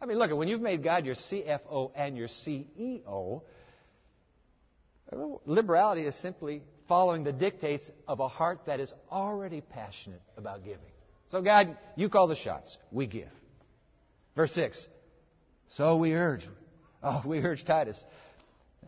I 0.00 0.04
mean, 0.04 0.18
look, 0.18 0.30
when 0.36 0.48
you've 0.48 0.60
made 0.60 0.84
God 0.84 1.06
your 1.06 1.14
CFO 1.14 1.90
and 1.96 2.18
your 2.18 2.28
CEO, 2.28 3.40
liberality 5.46 6.02
is 6.02 6.14
simply 6.16 6.62
following 6.86 7.24
the 7.24 7.32
dictates 7.32 7.90
of 8.06 8.20
a 8.20 8.28
heart 8.28 8.60
that 8.66 8.78
is 8.78 8.92
already 9.10 9.62
passionate 9.62 10.20
about 10.36 10.64
giving. 10.64 10.80
So, 11.28 11.40
God, 11.40 11.78
you 11.96 12.10
call 12.10 12.26
the 12.26 12.36
shots. 12.36 12.76
We 12.92 13.06
give. 13.06 13.30
Verse 14.36 14.52
6. 14.52 14.86
So 15.68 15.96
we 15.96 16.12
urge, 16.12 16.46
oh, 17.02 17.22
we 17.26 17.40
urge 17.40 17.64
Titus, 17.64 18.02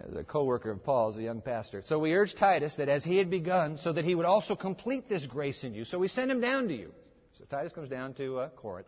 as 0.06 0.14
a 0.14 0.22
co-worker 0.22 0.70
of 0.70 0.84
Paul's, 0.84 1.16
a 1.16 1.22
young 1.22 1.40
pastor. 1.40 1.82
So 1.84 1.98
we 1.98 2.14
urge 2.14 2.36
Titus 2.36 2.76
that 2.76 2.88
as 2.88 3.02
he 3.02 3.16
had 3.16 3.30
begun, 3.30 3.78
so 3.78 3.92
that 3.92 4.04
he 4.04 4.14
would 4.14 4.26
also 4.26 4.54
complete 4.54 5.08
this 5.08 5.26
grace 5.26 5.64
in 5.64 5.74
you. 5.74 5.84
So 5.84 5.98
we 5.98 6.06
send 6.06 6.30
him 6.30 6.40
down 6.40 6.68
to 6.68 6.76
you. 6.76 6.92
So 7.32 7.44
Titus 7.46 7.72
comes 7.72 7.88
down 7.88 8.14
to 8.14 8.38
uh, 8.38 8.48
Corinth. 8.50 8.86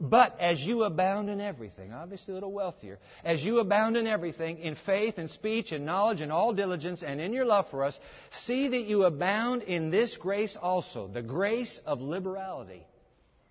But 0.00 0.38
as 0.38 0.60
you 0.60 0.84
abound 0.84 1.28
in 1.28 1.40
everything, 1.40 1.92
obviously 1.92 2.30
a 2.30 2.34
little 2.34 2.52
wealthier, 2.52 3.00
as 3.24 3.42
you 3.42 3.58
abound 3.58 3.96
in 3.96 4.06
everything, 4.06 4.58
in 4.58 4.76
faith 4.86 5.18
and 5.18 5.28
speech 5.28 5.72
and 5.72 5.84
knowledge 5.84 6.20
and 6.20 6.30
all 6.30 6.52
diligence 6.52 7.02
and 7.02 7.20
in 7.20 7.32
your 7.32 7.44
love 7.44 7.66
for 7.70 7.82
us, 7.82 7.98
see 8.30 8.68
that 8.68 8.84
you 8.84 9.04
abound 9.04 9.62
in 9.62 9.90
this 9.90 10.16
grace 10.16 10.56
also, 10.60 11.08
the 11.08 11.22
grace 11.22 11.80
of 11.84 12.00
liberality. 12.00 12.86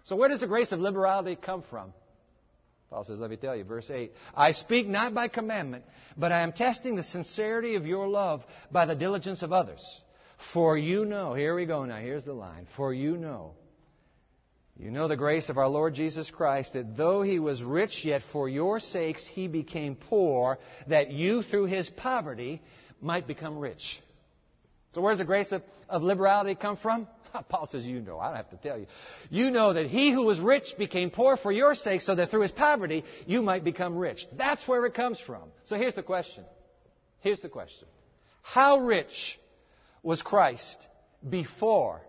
So 0.06 0.16
where 0.16 0.30
does 0.30 0.40
the 0.40 0.48
grace 0.48 0.72
of 0.72 0.80
liberality 0.80 1.36
come 1.36 1.64
from? 1.70 1.92
Paul 2.90 3.04
says, 3.04 3.20
let 3.20 3.30
me 3.30 3.36
tell 3.36 3.56
you, 3.56 3.66
verse 3.66 3.90
8. 3.90 4.14
I 4.36 4.54
speak 4.54 4.88
not 4.88 5.14
by 5.14 5.28
commandment, 5.28 5.84
but 6.16 6.32
I 6.32 6.42
am 6.42 6.54
testing 6.54 6.96
the 6.96 7.04
sincerity 7.04 7.76
of 7.76 7.86
your 7.86 8.08
love 8.08 8.46
by 8.72 8.86
the 8.86 8.96
diligence 8.96 9.44
of 9.44 9.52
others. 9.52 9.84
For 10.54 10.78
you 10.78 11.04
know, 11.04 11.34
here 11.34 11.56
we 11.56 11.66
go 11.66 11.84
now, 11.84 11.98
here's 11.98 12.24
the 12.24 12.34
line. 12.34 12.68
For 12.78 12.94
you 12.94 13.18
know, 13.18 13.56
you 14.80 14.92
know 14.92 15.08
the 15.08 15.18
grace 15.18 15.50
of 15.50 15.58
our 15.58 15.68
Lord 15.68 15.96
Jesus 15.96 16.30
Christ, 16.30 16.74
that 16.74 16.96
though 16.96 17.24
he 17.24 17.40
was 17.40 17.64
rich, 17.64 18.06
yet 18.06 18.22
for 18.32 18.48
your 18.48 18.80
sakes 18.80 19.26
he 19.26 19.48
became 19.48 19.96
poor, 19.96 20.60
that 20.88 21.12
you 21.12 21.42
through 21.42 21.66
his 21.66 21.90
poverty 21.90 22.62
might 23.02 23.28
become 23.28 23.58
rich. 23.58 24.00
So 24.94 25.02
where 25.02 25.12
does 25.12 25.20
the 25.20 25.26
grace 25.26 25.52
of, 25.52 25.64
of 25.90 26.04
liberality 26.04 26.56
come 26.56 26.78
from? 26.78 27.08
Paul 27.50 27.66
says, 27.66 27.86
You 27.86 28.00
know, 28.00 28.20
I 28.20 28.28
don't 28.28 28.38
have 28.38 28.50
to 28.52 28.58
tell 28.58 28.78
you. 28.78 28.88
You 29.30 29.52
know 29.52 29.74
that 29.74 29.88
he 29.88 30.12
who 30.12 30.24
was 30.24 30.40
rich 30.40 30.76
became 30.78 31.10
poor 31.10 31.38
for 31.38 31.52
your 31.52 31.76
sake, 31.76 32.02
so 32.02 32.16
that 32.16 32.30
through 32.30 32.42
his 32.42 32.52
poverty 32.52 33.04
you 33.26 33.42
might 33.42 33.64
become 33.64 33.98
rich. 33.98 34.26
That's 34.38 34.68
where 34.68 34.86
it 34.86 34.94
comes 34.94 35.20
from. 35.20 35.44
So 35.66 35.76
here's 35.76 35.96
the 35.96 36.04
question. 36.04 36.44
Here's 37.20 37.42
the 37.42 37.50
question 37.50 37.88
How 38.42 38.80
rich 38.80 39.40
was 40.04 40.22
Christ 40.22 40.88
before 41.28 42.02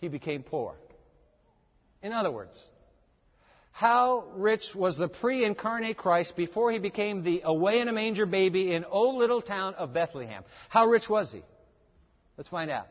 he 0.00 0.08
became 0.08 0.42
poor? 0.42 0.74
In 2.02 2.12
other 2.12 2.30
words, 2.30 2.62
how 3.72 4.24
rich 4.34 4.74
was 4.74 4.96
the 4.96 5.08
pre 5.08 5.44
incarnate 5.44 5.98
Christ 5.98 6.34
before 6.36 6.72
he 6.72 6.78
became 6.78 7.22
the 7.22 7.42
away 7.44 7.80
in 7.80 7.88
a 7.88 7.92
manger 7.92 8.24
baby 8.24 8.72
in 8.72 8.84
old 8.84 9.16
little 9.16 9.42
town 9.42 9.74
of 9.74 9.92
Bethlehem? 9.92 10.44
How 10.68 10.86
rich 10.86 11.08
was 11.08 11.30
he? 11.30 11.42
Let's 12.36 12.48
find 12.48 12.70
out. 12.70 12.86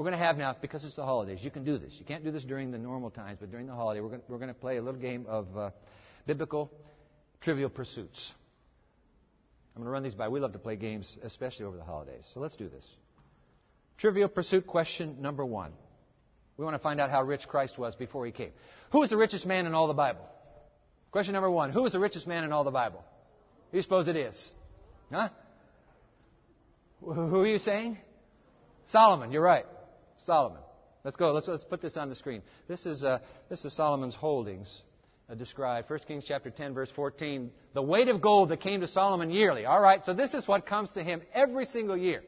We're 0.00 0.04
going 0.04 0.18
to 0.18 0.24
have 0.24 0.38
now, 0.38 0.56
because 0.58 0.82
it's 0.82 0.96
the 0.96 1.04
holidays, 1.04 1.40
you 1.42 1.50
can 1.50 1.62
do 1.62 1.76
this. 1.76 1.92
You 1.98 2.06
can't 2.06 2.24
do 2.24 2.30
this 2.30 2.42
during 2.42 2.70
the 2.70 2.78
normal 2.78 3.10
times, 3.10 3.36
but 3.38 3.50
during 3.50 3.66
the 3.66 3.74
holiday, 3.74 4.00
we're 4.00 4.08
going 4.08 4.22
to, 4.22 4.26
we're 4.30 4.38
going 4.38 4.48
to 4.48 4.58
play 4.58 4.78
a 4.78 4.82
little 4.82 4.98
game 4.98 5.26
of 5.28 5.54
uh, 5.54 5.70
biblical 6.26 6.72
trivial 7.42 7.68
pursuits. 7.68 8.32
I'm 9.76 9.82
going 9.82 9.88
to 9.88 9.90
run 9.90 10.02
these 10.02 10.14
by. 10.14 10.28
We 10.28 10.40
love 10.40 10.54
to 10.54 10.58
play 10.58 10.76
games, 10.76 11.18
especially 11.22 11.66
over 11.66 11.76
the 11.76 11.84
holidays. 11.84 12.26
So 12.32 12.40
let's 12.40 12.56
do 12.56 12.70
this. 12.70 12.88
Trivial 13.98 14.30
pursuit 14.30 14.66
question 14.66 15.18
number 15.20 15.44
one. 15.44 15.72
We 16.56 16.64
want 16.64 16.76
to 16.76 16.82
find 16.82 16.98
out 16.98 17.10
how 17.10 17.22
rich 17.22 17.46
Christ 17.46 17.76
was 17.76 17.94
before 17.94 18.24
he 18.24 18.32
came. 18.32 18.52
Who 18.92 19.00
was 19.00 19.10
the 19.10 19.18
richest 19.18 19.44
man 19.44 19.66
in 19.66 19.74
all 19.74 19.86
the 19.86 19.92
Bible? 19.92 20.24
Question 21.10 21.34
number 21.34 21.50
one. 21.50 21.72
Who 21.72 21.82
was 21.82 21.92
the 21.92 22.00
richest 22.00 22.26
man 22.26 22.44
in 22.44 22.52
all 22.52 22.64
the 22.64 22.70
Bible? 22.70 23.04
Who 23.66 23.72
do 23.72 23.76
you 23.76 23.82
suppose 23.82 24.08
it 24.08 24.16
is? 24.16 24.50
Huh? 25.12 25.28
Who 27.02 27.42
are 27.42 27.46
you 27.46 27.58
saying? 27.58 27.98
Solomon, 28.86 29.30
you're 29.30 29.42
right. 29.42 29.66
Solomon. 30.24 30.60
Let's 31.04 31.16
go. 31.16 31.32
Let's, 31.32 31.48
let's 31.48 31.64
put 31.64 31.80
this 31.80 31.96
on 31.96 32.08
the 32.08 32.14
screen. 32.14 32.42
This 32.68 32.86
is, 32.86 33.04
uh, 33.04 33.20
this 33.48 33.64
is 33.64 33.74
Solomon's 33.74 34.14
holdings 34.14 34.82
uh, 35.30 35.34
described. 35.34 35.88
1 35.88 36.00
Kings 36.06 36.24
chapter 36.26 36.50
10, 36.50 36.74
verse 36.74 36.90
14. 36.94 37.50
The 37.72 37.82
weight 37.82 38.08
of 38.08 38.20
gold 38.20 38.50
that 38.50 38.60
came 38.60 38.80
to 38.80 38.86
Solomon 38.86 39.30
yearly. 39.30 39.64
All 39.64 39.80
right, 39.80 40.04
so 40.04 40.12
this 40.12 40.34
is 40.34 40.46
what 40.46 40.66
comes 40.66 40.90
to 40.92 41.02
him 41.02 41.22
every 41.32 41.64
single 41.64 41.96
year 41.96 42.22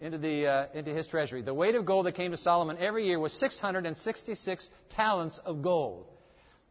into, 0.00 0.18
the, 0.18 0.46
uh, 0.46 0.66
into 0.74 0.92
his 0.92 1.06
treasury. 1.06 1.42
The 1.42 1.54
weight 1.54 1.74
of 1.74 1.86
gold 1.86 2.06
that 2.06 2.14
came 2.14 2.32
to 2.32 2.36
Solomon 2.36 2.76
every 2.78 3.06
year 3.06 3.18
was 3.18 3.32
666 3.34 4.68
talents 4.90 5.40
of 5.44 5.62
gold. 5.62 6.06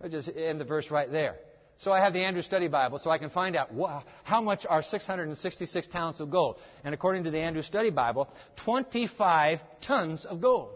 Just 0.10 0.30
end 0.36 0.60
the 0.60 0.66
verse 0.66 0.92
right 0.92 1.12
there. 1.12 1.36
So 1.82 1.92
I 1.92 2.00
have 2.00 2.14
the 2.14 2.24
Andrews 2.24 2.46
Study 2.46 2.68
Bible, 2.68 3.00
so 3.00 3.10
I 3.10 3.18
can 3.18 3.32
find 3.32 3.56
out 3.56 3.72
wh- 3.72 4.04
how 4.24 4.40
much 4.40 4.68
are 4.70 4.84
666 4.84 5.88
talents 5.88 6.20
of 6.20 6.30
gold. 6.30 6.58
And 6.84 6.94
according 6.94 7.24
to 7.24 7.32
the 7.32 7.40
Andrews 7.40 7.66
Study 7.66 7.90
Bible, 7.90 8.30
25 8.66 9.60
tons 9.82 10.26
of 10.26 10.42
gold. 10.42 10.70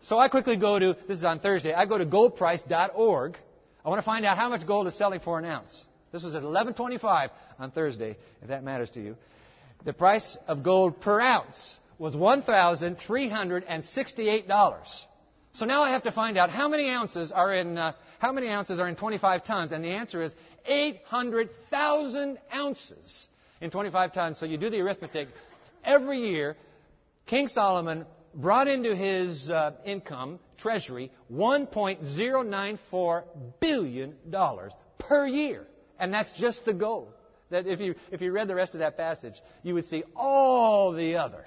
So 0.00 0.18
I 0.18 0.28
quickly 0.28 0.56
go 0.56 0.78
to, 0.78 0.96
this 1.06 1.18
is 1.18 1.24
on 1.24 1.40
Thursday, 1.40 1.74
I 1.74 1.84
go 1.84 1.98
to 1.98 2.06
goldprice.org. 2.06 3.36
I 3.84 3.88
want 3.90 3.98
to 3.98 4.02
find 4.02 4.24
out 4.24 4.38
how 4.38 4.48
much 4.48 4.66
gold 4.66 4.86
is 4.86 4.94
selling 4.94 5.20
for 5.20 5.38
an 5.38 5.44
ounce. 5.44 5.84
This 6.12 6.22
was 6.22 6.34
at 6.34 6.44
11.25 6.44 7.28
on 7.58 7.70
Thursday, 7.70 8.16
if 8.40 8.48
that 8.48 8.64
matters 8.64 8.88
to 8.92 9.02
you. 9.02 9.18
The 9.84 9.92
price 9.92 10.38
of 10.48 10.62
gold 10.62 11.02
per 11.02 11.20
ounce 11.20 11.76
was 11.98 12.14
$1,368. 12.14 15.04
So 15.52 15.66
now 15.66 15.82
I 15.82 15.90
have 15.90 16.04
to 16.04 16.12
find 16.12 16.38
out 16.38 16.50
how 16.50 16.68
many 16.68 16.88
ounces 16.88 17.32
are 17.32 17.52
in 17.52 17.76
uh, 17.76 17.92
how 18.18 18.32
many 18.32 18.48
ounces 18.48 18.78
are 18.78 18.88
in 18.88 18.96
25 18.96 19.44
tons, 19.44 19.72
and 19.72 19.84
the 19.84 19.88
answer 19.88 20.22
is 20.22 20.32
800,000 20.66 22.38
ounces 22.54 23.28
in 23.60 23.70
25 23.70 24.12
tons. 24.12 24.38
So 24.38 24.46
you 24.46 24.58
do 24.58 24.70
the 24.70 24.80
arithmetic. 24.80 25.28
Every 25.84 26.18
year, 26.18 26.56
King 27.26 27.48
Solomon 27.48 28.06
brought 28.34 28.68
into 28.68 28.94
his 28.94 29.50
uh, 29.50 29.72
income 29.84 30.38
treasury 30.56 31.10
1.094 31.32 33.22
billion 33.58 34.14
dollars 34.28 34.72
per 34.98 35.26
year, 35.26 35.66
and 35.98 36.14
that's 36.14 36.32
just 36.38 36.64
the 36.64 36.74
gold. 36.74 37.12
That 37.50 37.66
if 37.66 37.80
you 37.80 37.96
if 38.12 38.20
you 38.20 38.30
read 38.30 38.46
the 38.46 38.54
rest 38.54 38.74
of 38.74 38.80
that 38.80 38.96
passage, 38.96 39.34
you 39.64 39.74
would 39.74 39.86
see 39.86 40.04
all 40.14 40.92
the 40.92 41.16
other 41.16 41.44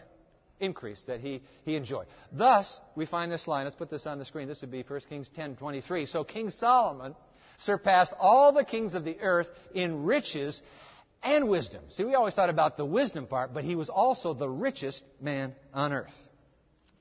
increase 0.63 1.03
that 1.05 1.20
he, 1.20 1.41
he 1.65 1.75
enjoyed. 1.75 2.08
Thus, 2.32 2.79
we 2.96 3.05
find 3.05 3.32
this 3.32 3.48
line. 3.48 3.65
Let's 3.65 3.75
put 3.75 3.89
this 3.89 4.05
on 4.05 4.20
the 4.20 4.25
screen. 4.25 4.48
This 4.48 4.62
would 4.62 4.72
be 4.72 4.84
1 4.84 5.00
Kings 5.10 5.29
10:23. 5.38 6.08
So 6.08 6.24
King 6.24 6.50
Solomon 6.50 7.15
surpassed 7.58 8.13
all 8.20 8.51
the 8.51 8.65
kings 8.65 8.96
of 8.96 9.03
the 9.03 9.20
earth 9.20 9.48
in 9.74 10.03
riches 10.03 10.62
and 11.22 11.48
wisdom. 11.48 11.84
See, 11.89 12.03
we 12.03 12.15
always 12.15 12.34
thought 12.34 12.50
about 12.50 12.77
the 12.77 12.86
wisdom 12.86 13.27
part, 13.27 13.53
but 13.53 13.63
he 13.63 13.75
was 13.75 13.89
also 13.89 14.34
the 14.34 14.50
richest 14.50 15.01
man 15.22 15.53
on 15.74 15.93
earth, 15.93 16.13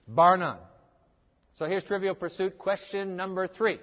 bar 0.06 0.36
none. 0.36 0.58
So 1.54 1.66
here's 1.66 1.84
Trivial 1.84 2.14
Pursuit 2.14 2.58
question 2.58 3.16
number 3.16 3.46
three. 3.46 3.78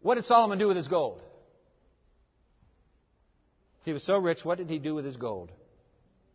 What 0.00 0.14
did 0.14 0.24
Solomon 0.24 0.58
do 0.58 0.66
with 0.66 0.76
his 0.76 0.88
gold? 0.88 1.20
He 3.84 3.92
was 3.92 4.02
so 4.02 4.16
rich, 4.16 4.44
what 4.44 4.58
did 4.58 4.68
he 4.68 4.78
do 4.78 4.94
with 4.94 5.04
his 5.04 5.16
gold? 5.16 5.50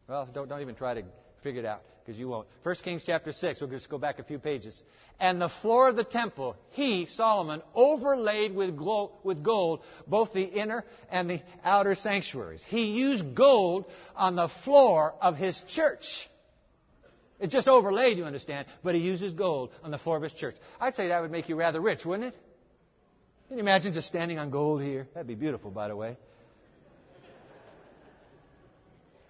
Well, 0.07 0.27
don't, 0.33 0.47
don't 0.47 0.61
even 0.61 0.75
try 0.75 0.93
to 0.93 1.03
figure 1.41 1.61
it 1.61 1.65
out 1.65 1.81
because 2.05 2.19
you 2.19 2.27
won't. 2.27 2.47
1 2.63 2.75
Kings 2.83 3.03
chapter 3.05 3.31
6, 3.31 3.61
we'll 3.61 3.69
just 3.69 3.89
go 3.89 3.97
back 3.97 4.19
a 4.19 4.23
few 4.23 4.37
pages. 4.37 4.79
And 5.19 5.41
the 5.41 5.49
floor 5.49 5.87
of 5.89 5.95
the 5.95 6.03
temple, 6.03 6.55
he, 6.71 7.07
Solomon, 7.07 7.61
overlaid 7.73 8.53
with, 8.53 8.77
with 9.23 9.43
gold 9.43 9.81
both 10.05 10.33
the 10.33 10.43
inner 10.43 10.83
and 11.09 11.29
the 11.29 11.41
outer 11.63 11.95
sanctuaries. 11.95 12.63
He 12.67 12.91
used 12.91 13.33
gold 13.33 13.85
on 14.15 14.35
the 14.35 14.49
floor 14.63 15.15
of 15.21 15.37
his 15.37 15.59
church. 15.69 16.29
It's 17.39 17.51
just 17.51 17.67
overlaid, 17.67 18.17
you 18.17 18.25
understand, 18.25 18.67
but 18.83 18.95
he 18.95 19.01
uses 19.01 19.33
gold 19.33 19.71
on 19.83 19.91
the 19.91 19.97
floor 19.97 20.17
of 20.17 20.23
his 20.23 20.33
church. 20.33 20.55
I'd 20.79 20.95
say 20.95 21.09
that 21.09 21.21
would 21.21 21.31
make 21.31 21.49
you 21.49 21.55
rather 21.55 21.81
rich, 21.81 22.05
wouldn't 22.05 22.33
it? 22.33 22.39
Can 23.47 23.57
you 23.57 23.63
imagine 23.63 23.93
just 23.93 24.07
standing 24.07 24.39
on 24.39 24.51
gold 24.51 24.81
here? 24.81 25.07
That'd 25.13 25.27
be 25.27 25.35
beautiful, 25.35 25.71
by 25.71 25.87
the 25.87 25.95
way. 25.95 26.17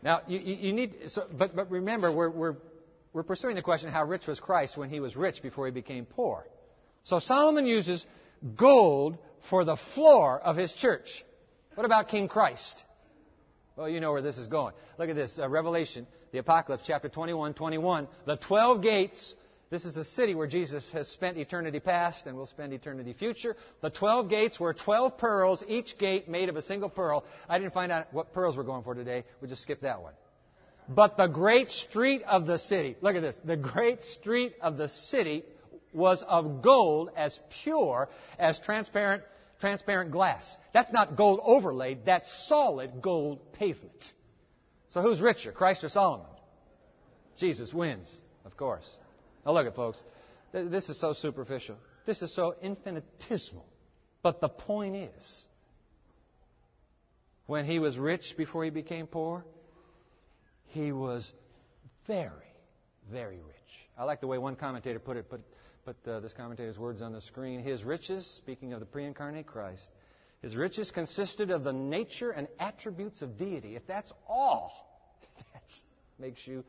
Now, 0.02 0.22
you, 0.28 0.40
you 0.40 0.74
need, 0.74 0.96
so, 1.08 1.26
but, 1.32 1.56
but 1.56 1.72
remember, 1.72 2.12
we're, 2.12 2.30
we're, 2.30 2.56
we're 3.14 3.24
pursuing 3.24 3.56
the 3.56 3.62
question 3.62 3.92
how 3.92 4.04
rich 4.04 4.28
was 4.28 4.40
Christ 4.40 4.78
when 4.78 4.90
he 4.90 5.00
was 5.00 5.16
rich 5.16 5.42
before 5.42 5.66
he 5.66 5.72
became 5.72 6.06
poor. 6.06 6.46
So 7.04 7.20
Solomon 7.20 7.66
uses 7.66 8.06
gold 8.56 9.18
for 9.50 9.64
the 9.64 9.78
floor 9.94 10.40
of 10.40 10.58
his 10.58 10.74
church. 10.74 11.08
What 11.76 11.86
about 11.86 12.08
King 12.08 12.28
Christ? 12.28 12.84
Well, 13.76 13.90
you 13.90 14.00
know 14.00 14.12
where 14.12 14.22
this 14.22 14.38
is 14.38 14.48
going. 14.48 14.74
Look 14.98 15.10
at 15.10 15.16
this 15.16 15.38
uh, 15.38 15.50
Revelation, 15.50 16.08
the 16.32 16.38
Apocalypse, 16.38 16.84
chapter 16.88 17.10
21, 17.10 17.54
21. 17.54 18.08
The 18.26 18.38
12 18.38 18.82
gates 18.82 19.34
this 19.70 19.84
is 19.84 19.96
the 19.96 20.06
city 20.06 20.36
where 20.36 20.48
Jesus 20.48 20.90
has 20.92 21.08
spent 21.08 21.38
eternity 21.38 21.80
past 21.80 22.28
and 22.28 22.38
will 22.38 22.46
spend 22.46 22.72
eternity 22.72 23.14
future. 23.14 23.56
The 23.82 23.90
12 23.90 24.30
gates 24.30 24.60
were 24.60 24.74
12 24.74 25.18
pearls, 25.18 25.64
each 25.68 25.98
gate 25.98 26.30
made 26.30 26.50
of 26.50 26.56
a 26.56 26.62
single 26.62 26.90
pearl. 26.90 27.26
I 27.50 27.58
didn't 27.58 27.74
find 27.74 27.92
out 27.92 28.14
what 28.14 28.32
pearls 28.32 28.56
we're 28.56 28.64
going 28.64 28.84
for 28.84 28.94
today. 28.94 29.24
We'll 29.42 29.50
just 29.50 29.64
skip 29.64 29.82
that 29.82 30.02
one. 30.02 30.14
But 30.88 31.18
the 31.18 31.28
great 31.28 31.70
street 31.70 32.22
of 32.24 32.46
the 32.46 32.60
city, 32.60 32.96
look 33.02 33.16
at 33.16 33.22
this. 33.22 33.40
The 33.44 33.58
great 33.58 34.04
street 34.04 34.54
of 34.62 34.78
the 34.78 34.88
city 34.88 35.44
was 35.94 36.24
of 36.28 36.62
gold 36.62 37.10
as 37.16 37.40
pure 37.64 38.10
as 38.38 38.60
transparent, 38.60 39.24
transparent 39.60 40.12
glass. 40.12 40.58
That's 40.74 40.92
not 40.92 41.16
gold 41.16 41.40
overlaid, 41.44 42.06
that's 42.06 42.30
solid 42.48 43.02
gold 43.02 43.54
pavement. 43.54 44.14
So 44.90 45.02
who's 45.02 45.22
richer, 45.22 45.52
Christ 45.52 45.84
or 45.84 45.90
Solomon? 45.90 46.28
Jesus 47.38 47.74
wins, 47.74 48.14
of 48.46 48.56
course. 48.56 48.88
Now 49.46 49.54
look 49.54 49.68
at 49.68 49.76
folks. 49.76 50.02
This 50.52 50.90
is 50.90 51.00
so 51.00 51.14
superficial. 51.14 51.76
This 52.06 52.22
is 52.22 52.34
so 52.34 52.56
infinitesimal. 52.62 53.66
But 54.24 54.42
the 54.42 54.50
point 54.50 54.96
is, 54.96 55.46
when 57.46 57.66
he 57.66 57.80
was 57.80 57.98
rich 57.98 58.36
before 58.38 58.64
he 58.64 58.70
became 58.70 59.06
poor, 59.06 59.46
he 60.68 60.92
was 60.92 61.32
very, 62.08 62.32
very 63.12 63.38
rich. 63.38 63.56
I 63.98 64.04
like 64.04 64.22
the 64.22 64.28
way 64.28 64.38
one 64.38 64.56
commentator 64.56 65.00
put 65.00 65.18
it, 65.18 65.30
put, 65.30 65.42
put 65.86 65.96
uh, 66.08 66.20
this 66.22 66.34
commentator's 66.34 66.80
words 66.80 67.02
on 67.02 67.14
the 67.14 67.22
screen. 67.22 67.62
His 67.62 67.84
riches, 67.84 68.26
speaking 68.38 68.74
of 68.74 68.80
the 68.80 68.86
pre 68.86 69.06
incarnate 69.06 69.46
Christ, 69.46 69.84
his 70.42 70.56
riches 70.56 70.92
consisted 70.92 71.52
of 71.52 71.64
the 71.64 71.74
nature 71.74 72.32
and 72.32 72.48
attributes 72.60 73.22
of 73.22 73.38
deity. 73.38 73.76
If 73.76 73.86
that's 73.88 74.12
all, 74.28 74.72
that 75.54 75.64
makes 76.20 76.46
you 76.46 76.64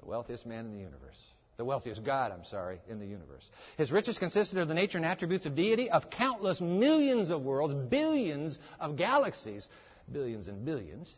the 0.00 0.06
wealthiest 0.06 0.46
man 0.46 0.66
in 0.66 0.72
the 0.72 0.78
universe. 0.78 1.20
The 1.62 1.66
wealthiest 1.66 2.02
God, 2.02 2.32
I'm 2.32 2.44
sorry, 2.44 2.80
in 2.88 2.98
the 2.98 3.06
universe. 3.06 3.48
His 3.78 3.92
riches 3.92 4.18
consisted 4.18 4.58
of 4.58 4.66
the 4.66 4.74
nature 4.74 4.98
and 4.98 5.06
attributes 5.06 5.46
of 5.46 5.54
deity, 5.54 5.88
of 5.88 6.10
countless 6.10 6.60
millions 6.60 7.30
of 7.30 7.42
worlds, 7.42 7.72
billions 7.88 8.58
of 8.80 8.96
galaxies, 8.96 9.68
billions 10.10 10.48
and 10.48 10.64
billions, 10.64 11.14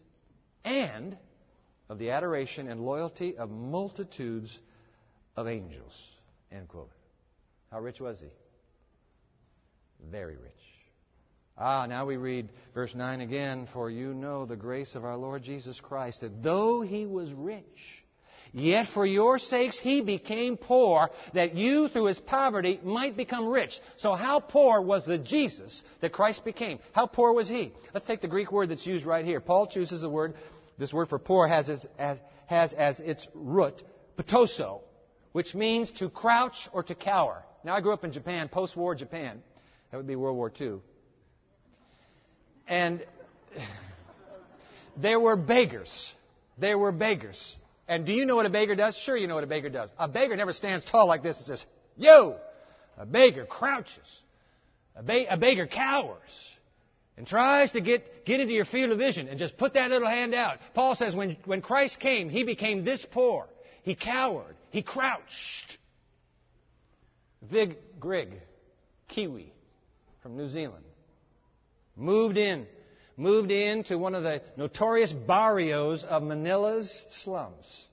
and 0.62 1.16
of 1.88 1.98
the 1.98 2.10
adoration 2.10 2.68
and 2.68 2.82
loyalty 2.82 3.38
of 3.38 3.50
multitudes 3.50 4.60
of 5.34 5.48
angels. 5.48 5.98
End 6.52 6.68
quote. 6.68 6.90
How 7.70 7.80
rich 7.80 7.98
was 7.98 8.20
he? 8.20 8.28
Very 10.10 10.36
rich. 10.36 10.52
Ah, 11.56 11.86
now 11.86 12.04
we 12.04 12.18
read 12.18 12.50
verse 12.74 12.94
9 12.94 13.22
again. 13.22 13.66
For 13.72 13.88
you 13.88 14.12
know 14.12 14.44
the 14.44 14.56
grace 14.56 14.94
of 14.94 15.06
our 15.06 15.16
Lord 15.16 15.42
Jesus 15.42 15.80
Christ, 15.80 16.20
that 16.20 16.42
though 16.42 16.82
he 16.82 17.06
was 17.06 17.32
rich, 17.32 18.03
Yet 18.56 18.87
for 18.94 19.04
your 19.04 19.40
sakes 19.40 19.76
he 19.76 20.00
became 20.00 20.56
poor, 20.56 21.11
that 21.32 21.56
you 21.56 21.88
through 21.88 22.04
his 22.04 22.20
poverty 22.20 22.78
might 22.84 23.16
become 23.16 23.49
rich. 23.49 23.80
So 23.96 24.14
how 24.14 24.38
poor 24.38 24.80
was 24.80 25.04
the 25.04 25.18
Jesus 25.18 25.82
that 26.00 26.12
Christ 26.12 26.44
became? 26.44 26.78
How 26.92 27.06
poor 27.06 27.32
was 27.32 27.49
he? 27.49 27.73
Let's 27.92 28.06
take 28.06 28.20
the 28.20 28.28
Greek 28.28 28.52
word 28.52 28.68
that's 28.68 28.87
used 28.87 29.06
right 29.06 29.25
here. 29.25 29.40
Paul 29.40 29.66
chooses 29.66 30.02
the 30.02 30.08
word, 30.08 30.34
this 30.78 30.92
word 30.92 31.08
for 31.08 31.18
poor 31.18 31.49
has 31.49 31.68
as, 31.68 31.84
as, 31.99 32.18
has 32.46 32.73
as 32.75 33.00
its 33.00 33.26
root, 33.34 33.82
ptoso, 34.16 34.82
which 35.32 35.52
means 35.52 35.90
to 35.99 36.08
crouch 36.08 36.68
or 36.73 36.84
to 36.84 36.94
cower. 36.94 37.42
Now 37.64 37.75
I 37.75 37.80
grew 37.80 37.92
up 37.92 38.04
in 38.04 38.12
Japan, 38.12 38.49
post-war 38.49 38.94
Japan. 38.94 39.42
That 39.90 39.96
would 39.96 40.06
be 40.06 40.14
World 40.14 40.37
War 40.37 40.52
II. 40.61 40.75
And 42.68 43.04
there 44.96 45.18
were 45.18 45.34
beggars. 45.34 46.14
There 46.56 46.78
were 46.78 46.92
beggars. 46.92 47.56
And 47.86 48.06
do 48.06 48.12
you 48.12 48.24
know 48.24 48.36
what 48.36 48.46
a 48.46 48.50
beggar 48.50 48.74
does? 48.74 48.96
Sure, 48.96 49.16
you 49.16 49.26
know 49.26 49.34
what 49.34 49.44
a 49.44 49.48
beggar 49.48 49.68
does. 49.68 49.92
A 49.98 50.08
beggar 50.08 50.36
never 50.36 50.52
stands 50.52 50.84
tall 50.84 51.06
like 51.06 51.22
this 51.22 51.36
and 51.36 51.46
says, 51.46 51.64
Yo! 51.96 52.36
A 52.96 53.04
beggar 53.04 53.44
crouches. 53.44 54.22
A, 54.96 55.26
a 55.26 55.36
beggar 55.36 55.66
cowers 55.66 56.20
and 57.16 57.26
tries 57.26 57.72
to 57.72 57.80
get, 57.80 58.24
get 58.24 58.40
into 58.40 58.52
your 58.52 58.64
field 58.64 58.90
of 58.90 58.98
vision 58.98 59.28
and 59.28 59.38
just 59.38 59.56
put 59.56 59.74
that 59.74 59.90
little 59.90 60.08
hand 60.08 60.34
out. 60.34 60.58
Paul 60.74 60.94
says 60.94 61.14
when, 61.14 61.36
when 61.44 61.62
Christ 61.62 62.00
came, 62.00 62.28
he 62.28 62.44
became 62.44 62.84
this 62.84 63.04
poor. 63.10 63.46
He 63.82 63.94
cowered. 63.94 64.56
He 64.70 64.82
crouched. 64.82 65.78
Viv 67.42 67.74
Grigg, 68.00 68.40
Kiwi 69.08 69.52
from 70.22 70.36
New 70.36 70.48
Zealand, 70.48 70.84
moved 71.96 72.36
in 72.36 72.66
moved 73.16 73.50
into 73.50 73.99
one 73.99 74.14
of 74.14 74.23
the 74.23 74.42
notorious 74.56 75.12
barrios 75.12 76.04
of 76.04 76.23
Manila's 76.23 77.04
slums. 77.23 77.87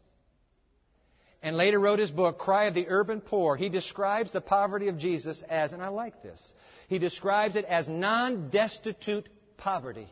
And 1.44 1.58
later 1.58 1.80
wrote 1.80 2.00
his 2.00 2.12
book, 2.12 2.38
Cry 2.38 2.66
of 2.66 2.75
the 2.75 2.88
Urban 2.88 3.22
Poor. 3.22 3.56
He 3.56 3.70
describes 3.70 4.32
the 4.32 4.42
poverty 4.42 4.90
of 4.90 4.98
Jesus 4.98 5.44
as, 5.50 5.74
and 5.74 5.82
I 5.82 5.88
like 5.88 6.22
this, 6.22 6.54
he 6.88 7.00
describes 7.00 7.56
it 7.56 7.66
as 7.66 7.88
non 7.88 8.50
destitute 8.50 9.28
poverty. 9.58 10.08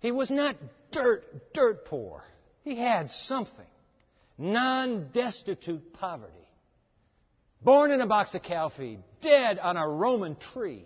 He 0.00 0.10
was 0.10 0.30
not 0.30 0.56
dirt, 0.90 1.54
dirt 1.54 1.86
poor. 1.86 2.22
He 2.62 2.76
had 2.76 3.10
something. 3.10 3.66
Non 4.36 5.08
destitute 5.12 5.94
poverty. 5.94 6.32
Born 7.62 7.90
in 7.90 8.02
a 8.02 8.06
box 8.06 8.34
of 8.34 8.42
cow 8.42 8.68
feed, 8.68 8.98
dead 9.22 9.58
on 9.58 9.78
a 9.78 9.88
Roman 9.88 10.36
tree. 10.36 10.84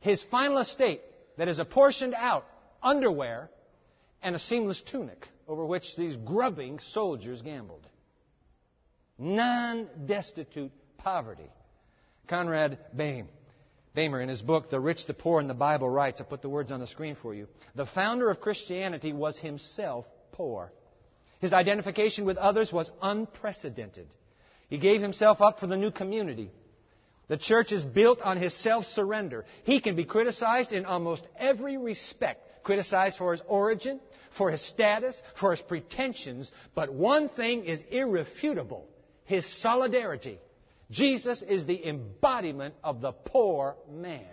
His 0.00 0.22
final 0.24 0.58
estate 0.58 1.00
that 1.36 1.48
is 1.48 1.58
apportioned 1.58 2.14
out 2.14 2.46
underwear 2.82 3.50
and 4.22 4.34
a 4.34 4.38
seamless 4.38 4.80
tunic 4.80 5.28
over 5.48 5.64
which 5.64 5.96
these 5.96 6.16
grubbing 6.16 6.78
soldiers 6.78 7.42
gambled. 7.42 7.86
Non 9.18 9.88
destitute 10.06 10.72
poverty. 10.98 11.50
Conrad 12.28 12.78
Bain, 12.94 13.28
Boerma, 13.94 14.22
in 14.22 14.28
his 14.28 14.42
book, 14.42 14.68
The 14.68 14.80
Rich, 14.80 15.06
the 15.06 15.14
Poor, 15.14 15.40
and 15.40 15.48
the 15.48 15.54
Bible, 15.54 15.88
writes 15.88 16.20
I 16.20 16.24
put 16.24 16.42
the 16.42 16.48
words 16.48 16.72
on 16.72 16.80
the 16.80 16.86
screen 16.86 17.14
for 17.14 17.34
you. 17.34 17.46
The 17.74 17.86
founder 17.86 18.30
of 18.30 18.40
Christianity 18.40 19.12
was 19.12 19.38
himself 19.38 20.06
poor. 20.32 20.72
His 21.38 21.52
identification 21.52 22.24
with 22.24 22.36
others 22.36 22.72
was 22.72 22.90
unprecedented. 23.00 24.08
He 24.68 24.78
gave 24.78 25.00
himself 25.00 25.40
up 25.40 25.60
for 25.60 25.66
the 25.66 25.76
new 25.76 25.90
community. 25.90 26.50
The 27.28 27.36
church 27.36 27.72
is 27.72 27.84
built 27.84 28.20
on 28.22 28.36
his 28.36 28.54
self 28.54 28.86
surrender. 28.86 29.44
He 29.64 29.80
can 29.80 29.96
be 29.96 30.04
criticized 30.04 30.72
in 30.72 30.84
almost 30.84 31.26
every 31.38 31.76
respect 31.76 32.46
criticized 32.66 33.16
for 33.16 33.30
his 33.30 33.42
origin, 33.46 34.00
for 34.36 34.50
his 34.50 34.60
status, 34.60 35.22
for 35.38 35.52
his 35.52 35.60
pretensions, 35.60 36.50
but 36.74 36.92
one 36.92 37.28
thing 37.28 37.64
is 37.64 37.80
irrefutable 37.90 38.88
his 39.24 39.46
solidarity. 39.60 40.38
Jesus 40.90 41.42
is 41.42 41.66
the 41.66 41.86
embodiment 41.86 42.74
of 42.82 43.00
the 43.00 43.12
poor 43.12 43.76
man. 43.90 44.24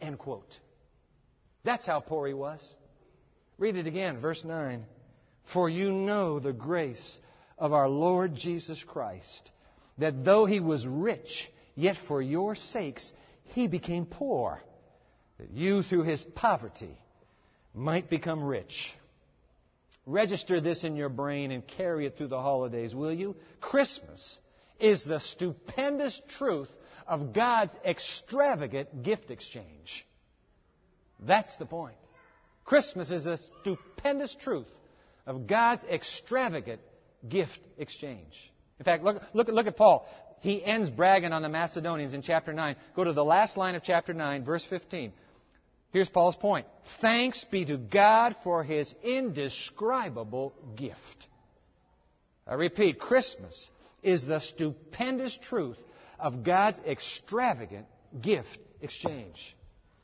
End 0.00 0.18
quote. 0.18 0.58
That's 1.64 1.86
how 1.86 2.00
poor 2.00 2.26
he 2.26 2.34
was. 2.34 2.76
Read 3.58 3.76
it 3.76 3.86
again, 3.86 4.20
verse 4.20 4.44
9. 4.44 4.84
For 5.52 5.68
you 5.68 5.90
know 5.92 6.38
the 6.38 6.52
grace 6.52 7.18
of 7.58 7.72
our 7.72 7.88
Lord 7.88 8.34
Jesus 8.34 8.82
Christ, 8.84 9.50
that 9.98 10.24
though 10.24 10.46
he 10.46 10.60
was 10.60 10.86
rich, 10.86 11.50
Yet 11.78 11.96
for 12.08 12.20
your 12.20 12.56
sakes 12.56 13.12
he 13.54 13.68
became 13.68 14.04
poor, 14.04 14.60
that 15.38 15.52
you 15.52 15.84
through 15.84 16.02
his 16.02 16.20
poverty 16.34 16.98
might 17.72 18.10
become 18.10 18.42
rich. 18.42 18.92
Register 20.04 20.60
this 20.60 20.82
in 20.82 20.96
your 20.96 21.08
brain 21.08 21.52
and 21.52 21.64
carry 21.64 22.04
it 22.04 22.16
through 22.16 22.28
the 22.28 22.42
holidays, 22.42 22.96
will 22.96 23.12
you? 23.12 23.36
Christmas 23.60 24.40
is 24.80 25.04
the 25.04 25.20
stupendous 25.20 26.20
truth 26.36 26.68
of 27.06 27.32
God's 27.32 27.76
extravagant 27.86 29.04
gift 29.04 29.30
exchange. 29.30 30.04
That's 31.20 31.56
the 31.58 31.66
point. 31.66 31.96
Christmas 32.64 33.12
is 33.12 33.24
the 33.24 33.38
stupendous 33.60 34.34
truth 34.34 34.66
of 35.26 35.46
God's 35.46 35.84
extravagant 35.84 36.80
gift 37.28 37.60
exchange. 37.78 38.52
In 38.80 38.84
fact, 38.84 39.04
look, 39.04 39.22
look, 39.32 39.46
look 39.46 39.68
at 39.68 39.76
Paul 39.76 40.08
he 40.40 40.64
ends 40.64 40.90
bragging 40.90 41.32
on 41.32 41.42
the 41.42 41.48
Macedonians 41.48 42.14
in 42.14 42.22
chapter 42.22 42.52
9. 42.52 42.76
Go 42.94 43.04
to 43.04 43.12
the 43.12 43.24
last 43.24 43.56
line 43.56 43.74
of 43.74 43.82
chapter 43.82 44.14
9, 44.14 44.44
verse 44.44 44.64
15. 44.64 45.12
Here's 45.92 46.08
Paul's 46.08 46.36
point. 46.36 46.66
Thanks 47.00 47.44
be 47.44 47.64
to 47.64 47.76
God 47.76 48.36
for 48.44 48.62
his 48.62 48.92
indescribable 49.02 50.52
gift. 50.76 51.26
I 52.46 52.54
repeat, 52.54 52.98
Christmas 52.98 53.70
is 54.02 54.24
the 54.24 54.40
stupendous 54.40 55.36
truth 55.42 55.78
of 56.18 56.44
God's 56.44 56.80
extravagant 56.80 57.86
gift 58.20 58.58
exchange. 58.80 59.56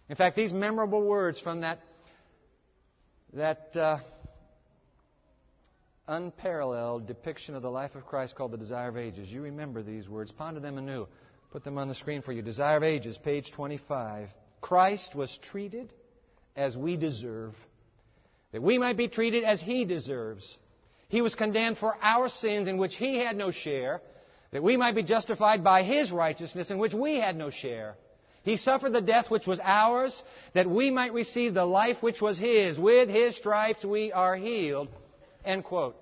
In 0.08 0.16
fact, 0.16 0.36
these 0.36 0.52
memorable 0.52 1.02
words 1.02 1.40
from 1.40 1.62
that, 1.62 1.80
that 3.32 3.76
uh, 3.76 3.98
unparalleled 6.06 7.06
depiction 7.06 7.54
of 7.54 7.62
the 7.62 7.70
life 7.70 7.94
of 7.94 8.06
Christ 8.06 8.34
called 8.36 8.52
The 8.52 8.58
Desire 8.58 8.88
of 8.88 8.96
Ages. 8.96 9.30
You 9.30 9.42
remember 9.42 9.82
these 9.82 10.08
words. 10.08 10.32
Ponder 10.32 10.60
them 10.60 10.78
anew. 10.78 11.06
Put 11.50 11.64
them 11.64 11.78
on 11.78 11.88
the 11.88 11.94
screen 11.94 12.22
for 12.22 12.32
you. 12.32 12.42
Desire 12.42 12.76
of 12.76 12.82
Ages, 12.82 13.16
page 13.18 13.52
25. 13.52 14.28
Christ 14.60 15.14
was 15.14 15.38
treated 15.50 15.92
as 16.56 16.76
we 16.76 16.96
deserve, 16.96 17.54
that 18.52 18.62
we 18.62 18.78
might 18.78 18.96
be 18.96 19.08
treated 19.08 19.44
as 19.44 19.60
He 19.60 19.84
deserves. 19.84 20.58
He 21.08 21.20
was 21.20 21.34
condemned 21.34 21.78
for 21.78 21.96
our 22.02 22.28
sins 22.28 22.68
in 22.68 22.78
which 22.78 22.96
He 22.96 23.18
had 23.18 23.36
no 23.36 23.50
share, 23.50 24.00
that 24.52 24.62
we 24.62 24.76
might 24.76 24.94
be 24.94 25.02
justified 25.02 25.64
by 25.64 25.82
His 25.82 26.12
righteousness 26.12 26.70
in 26.70 26.78
which 26.78 26.94
we 26.94 27.16
had 27.16 27.36
no 27.36 27.50
share. 27.50 27.94
He 28.42 28.56
suffered 28.56 28.92
the 28.92 29.00
death 29.00 29.30
which 29.30 29.46
was 29.46 29.60
ours, 29.62 30.22
that 30.52 30.68
we 30.68 30.90
might 30.90 31.14
receive 31.14 31.54
the 31.54 31.64
life 31.64 32.02
which 32.02 32.20
was 32.20 32.38
His. 32.38 32.78
With 32.78 33.08
His 33.08 33.36
stripes 33.36 33.84
we 33.84 34.12
are 34.12 34.36
healed. 34.36 34.88
End 35.44 35.64
quote. 35.64 35.96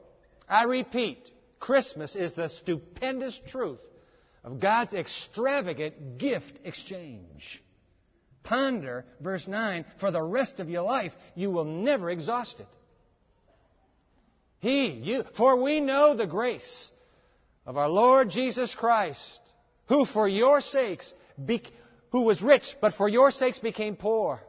I 0.49 0.65
repeat, 0.65 1.31
Christmas 1.59 2.17
is 2.17 2.35
the 2.35 2.49
stupendous 2.49 3.41
truth 3.49 3.81
of 4.45 4.61
God's 4.61 4.93
extravagant 4.95 6.19
gift 6.19 6.59
exchange. 6.65 7.63
Ponder 8.43 9.05
verse 9.21 9.47
9 9.47 9.85
for 9.99 10.11
the 10.11 10.23
rest 10.23 10.61
of 10.61 10.69
your 10.69 10.83
life. 10.83 11.13
You 11.35 11.51
will 11.51 11.65
never 11.65 12.11
exhaust 12.11 12.61
it. 12.61 12.67
He, 14.59 14.91
you, 14.91 15.25
for 15.37 15.61
we 15.61 15.81
know 15.81 16.15
the 16.15 16.27
grace 16.27 16.91
of 17.67 17.77
our 17.77 17.89
Lord 17.89 18.31
Jesus 18.31 18.75
Christ, 18.75 19.41
who 19.87 20.05
for 20.05 20.29
your 20.29 20.61
sakes, 20.61 21.13
be, 21.45 21.63
who 22.11 22.23
was 22.23 22.43
rich, 22.43 22.77
but 22.81 22.95
for 22.95 23.09
your 23.09 23.31
sakes 23.31 23.59
became 23.59 23.97
poor, 23.97 24.41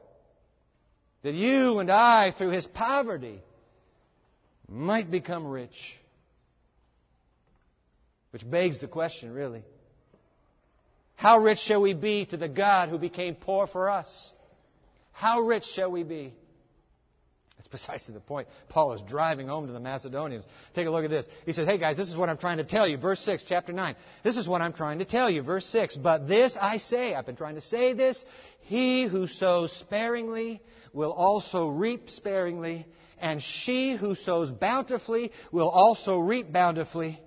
that 1.23 1.34
you 1.34 1.79
and 1.79 1.91
I, 1.91 2.32
through 2.32 2.51
his 2.51 2.67
poverty, 2.67 3.41
might 4.73 5.12
become 5.12 5.45
rich. 5.45 5.99
Which 8.31 8.49
begs 8.49 8.79
the 8.79 8.88
question, 8.88 9.31
really. 9.31 9.63
How 11.15 11.39
rich 11.39 11.59
shall 11.59 11.81
we 11.81 11.93
be 11.93 12.25
to 12.25 12.38
the 12.38 12.47
God 12.47 12.89
who 12.89 12.97
became 12.97 13.36
poor 13.36 13.67
for 13.67 13.89
us? 13.89 14.33
How 15.12 15.41
rich 15.41 15.65
shall 15.65 15.91
we 15.91 16.03
be? 16.03 16.33
That's 17.57 17.67
precisely 17.67 18.15
the 18.15 18.19
point. 18.19 18.47
Paul 18.69 18.93
is 18.93 19.01
driving 19.03 19.47
home 19.47 19.67
to 19.67 19.73
the 19.73 19.79
Macedonians. 19.79 20.45
Take 20.73 20.88
a 20.88 20.89
look 20.89 21.05
at 21.05 21.12
this. 21.12 21.27
He 21.45 21.53
says, 21.53 21.67
Hey 21.67 21.77
guys, 21.77 21.95
this 21.95 22.09
is 22.09 22.17
what 22.17 22.27
I'm 22.27 22.38
trying 22.38 22.57
to 22.57 22.63
tell 22.63 22.88
you. 22.88 22.97
Verse 22.97 23.19
6, 23.21 23.45
chapter 23.47 23.71
9. 23.71 23.95
This 24.23 24.36
is 24.36 24.47
what 24.47 24.62
I'm 24.62 24.73
trying 24.73 24.99
to 24.99 25.05
tell 25.05 25.29
you. 25.29 25.43
Verse 25.43 25.65
6. 25.67 25.95
But 25.97 26.27
this 26.27 26.57
I 26.59 26.77
say, 26.77 27.13
I've 27.13 27.27
been 27.27 27.36
trying 27.36 27.55
to 27.55 27.62
say 27.62 27.93
this. 27.93 28.21
He 28.62 29.05
who 29.05 29.27
sows 29.27 29.71
sparingly 29.71 30.62
will 30.93 31.13
also 31.13 31.67
reap 31.67 32.09
sparingly, 32.09 32.88
and 33.23 33.41
she 33.41 33.95
who 33.95 34.15
sows 34.15 34.51
bountifully 34.51 35.31
will 35.53 35.69
also 35.69 36.17
reap 36.17 36.51
bountifully. 36.51 37.19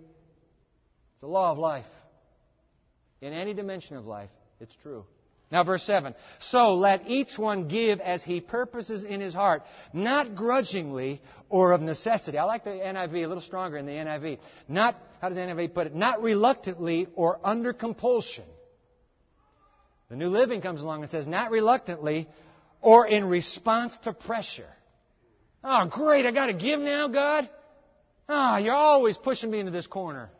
It's 1.14 1.22
a 1.22 1.26
law 1.26 1.50
of 1.50 1.58
life. 1.58 1.86
In 3.22 3.32
any 3.32 3.54
dimension 3.54 3.96
of 3.96 4.04
life, 4.04 4.28
it's 4.60 4.76
true. 4.82 5.06
Now, 5.50 5.64
verse 5.64 5.82
7. 5.84 6.14
So 6.38 6.74
let 6.74 7.08
each 7.08 7.38
one 7.38 7.68
give 7.68 8.00
as 8.00 8.22
he 8.22 8.40
purposes 8.40 9.04
in 9.04 9.22
his 9.22 9.32
heart, 9.32 9.62
not 9.94 10.34
grudgingly 10.34 11.22
or 11.48 11.72
of 11.72 11.80
necessity. 11.80 12.36
I 12.36 12.44
like 12.44 12.64
the 12.64 12.70
NIV 12.70 13.24
a 13.24 13.26
little 13.26 13.40
stronger 13.40 13.78
in 13.78 13.86
the 13.86 13.92
NIV. 13.92 14.38
Not, 14.68 15.00
how 15.22 15.28
does 15.28 15.36
the 15.36 15.42
NIV 15.42 15.72
put 15.72 15.86
it? 15.86 15.94
Not 15.94 16.22
reluctantly 16.22 17.08
or 17.14 17.40
under 17.42 17.72
compulsion. 17.72 18.44
The 20.10 20.16
New 20.16 20.28
Living 20.28 20.60
comes 20.60 20.82
along 20.82 21.00
and 21.00 21.10
says, 21.10 21.26
not 21.26 21.50
reluctantly 21.50 22.28
or 22.82 23.06
in 23.06 23.24
response 23.24 23.96
to 24.02 24.12
pressure. 24.12 24.68
Oh, 25.68 25.86
great, 25.90 26.24
I 26.26 26.30
got 26.30 26.46
to 26.46 26.54
give 26.54 26.78
now, 26.78 27.08
God? 27.08 27.50
Ah, 28.28 28.54
oh, 28.54 28.58
you're 28.58 28.72
always 28.72 29.16
pushing 29.16 29.50
me 29.50 29.58
into 29.58 29.72
this 29.72 29.88
corner. 29.88 30.30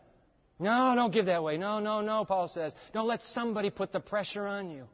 No, 0.61 0.93
don't 0.95 1.13
give 1.13 1.27
that 1.27 1.43
way. 1.43 1.57
No, 1.57 1.81
no, 1.81 2.01
no, 2.01 2.25
Paul 2.25 2.47
says. 2.47 2.73
Don't 2.93 3.09
let 3.09 3.23
somebody 3.23 3.71
put 3.71 3.93
the 3.93 3.99
pressure 3.99 4.47
on 4.47 4.71
you. 4.71 4.85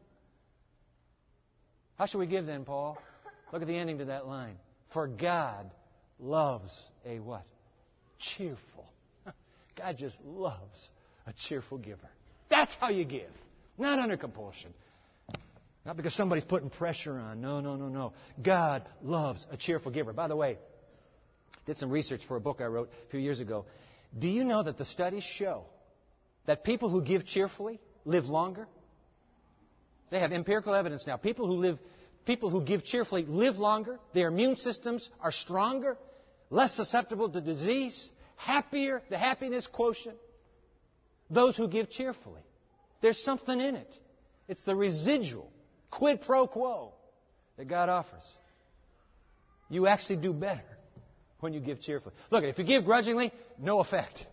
How 1.98 2.06
should 2.06 2.16
we 2.16 2.26
give 2.26 2.46
then, 2.46 2.64
Paul? 2.64 2.96
Look 3.52 3.60
at 3.60 3.68
the 3.68 3.76
ending 3.76 3.98
to 3.98 4.06
that 4.06 4.26
line. 4.26 4.56
For 4.94 5.06
God 5.06 5.70
loves 6.18 6.72
a 7.04 7.18
what? 7.20 7.44
Cheerful. 8.18 8.86
God 9.76 9.98
just 9.98 10.18
loves 10.24 10.90
a 11.26 11.34
cheerful 11.46 11.76
giver. 11.76 12.08
That's 12.48 12.74
how 12.80 12.88
you 12.88 13.04
give. 13.04 13.30
Not 13.76 13.98
under 13.98 14.16
compulsion. 14.16 14.72
Not 15.84 15.96
because 15.96 16.14
somebody's 16.14 16.44
putting 16.44 16.70
pressure 16.70 17.18
on. 17.18 17.40
No, 17.40 17.60
no, 17.60 17.76
no, 17.76 17.88
no. 17.88 18.12
God 18.40 18.88
loves 19.02 19.44
a 19.50 19.56
cheerful 19.56 19.90
giver. 19.90 20.12
By 20.12 20.28
the 20.28 20.36
way, 20.36 20.58
did 21.66 21.76
some 21.76 21.90
research 21.90 22.22
for 22.26 22.36
a 22.36 22.40
book 22.40 22.60
I 22.60 22.66
wrote 22.66 22.90
a 23.06 23.10
few 23.10 23.20
years 23.20 23.40
ago. 23.40 23.64
Do 24.16 24.28
you 24.28 24.44
know 24.44 24.62
that 24.62 24.78
the 24.78 24.84
studies 24.84 25.24
show 25.24 25.64
that 26.46 26.64
people 26.64 26.88
who 26.88 27.02
give 27.02 27.26
cheerfully 27.26 27.80
live 28.04 28.26
longer? 28.26 28.68
They 30.10 30.20
have 30.20 30.32
empirical 30.32 30.74
evidence 30.74 31.06
now. 31.06 31.16
People 31.16 31.46
who 31.46 31.54
live, 31.54 31.78
people 32.26 32.50
who 32.50 32.62
give 32.62 32.84
cheerfully 32.84 33.24
live 33.24 33.56
longer. 33.56 33.98
Their 34.12 34.28
immune 34.28 34.56
systems 34.56 35.08
are 35.20 35.32
stronger, 35.32 35.96
less 36.50 36.74
susceptible 36.74 37.30
to 37.30 37.40
disease, 37.40 38.10
happier, 38.36 39.02
the 39.08 39.18
happiness 39.18 39.66
quotient. 39.66 40.16
Those 41.30 41.56
who 41.56 41.66
give 41.66 41.90
cheerfully. 41.90 42.42
There's 43.00 43.22
something 43.24 43.58
in 43.58 43.74
it. 43.74 43.98
It's 44.48 44.64
the 44.64 44.74
residual, 44.74 45.50
quid 45.92 46.22
pro 46.22 46.48
quo, 46.48 46.92
that 47.56 47.68
God 47.68 47.88
offers. 47.88 48.36
You 49.68 49.86
actually 49.86 50.16
do 50.16 50.32
better 50.32 50.64
when 51.40 51.52
you 51.52 51.60
give 51.60 51.80
cheerfully. 51.80 52.14
Look, 52.30 52.42
if 52.44 52.58
you 52.58 52.64
give 52.64 52.84
grudgingly, 52.84 53.32
no 53.58 53.80
effect. 53.80 54.26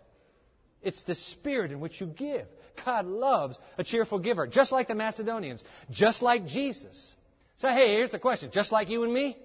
It's 0.82 1.04
the 1.04 1.16
spirit 1.16 1.72
in 1.72 1.80
which 1.80 2.00
you 2.02 2.08
give. 2.08 2.48
God 2.86 3.06
loves 3.06 3.60
a 3.78 3.84
cheerful 3.84 4.20
giver, 4.20 4.48
just 4.48 4.72
like 4.72 4.88
the 4.88 4.96
Macedonians, 4.96 5.62
just 5.92 6.22
like 6.22 6.48
Jesus. 6.48 7.16
So, 7.58 7.68
hey, 7.68 7.96
here's 7.96 8.12
the 8.12 8.20
question 8.20 8.52
just 8.54 8.72
like 8.72 8.90
you 8.90 9.04
and 9.04 9.14
me, 9.14 9.38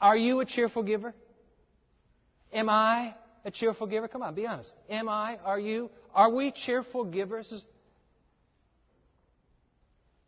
are 0.00 0.16
you 0.16 0.40
a 0.40 0.44
cheerful 0.44 0.82
giver? 0.82 1.14
Am 2.52 2.68
I 2.68 3.14
a 3.44 3.50
cheerful 3.50 3.86
giver? 3.86 4.06
Come 4.06 4.22
on, 4.22 4.34
be 4.34 4.46
honest. 4.46 4.72
Am 4.90 5.08
I? 5.08 5.38
Are 5.44 5.58
you? 5.58 5.90
Are 6.14 6.30
we 6.30 6.52
cheerful 6.52 7.04
givers? 7.04 7.64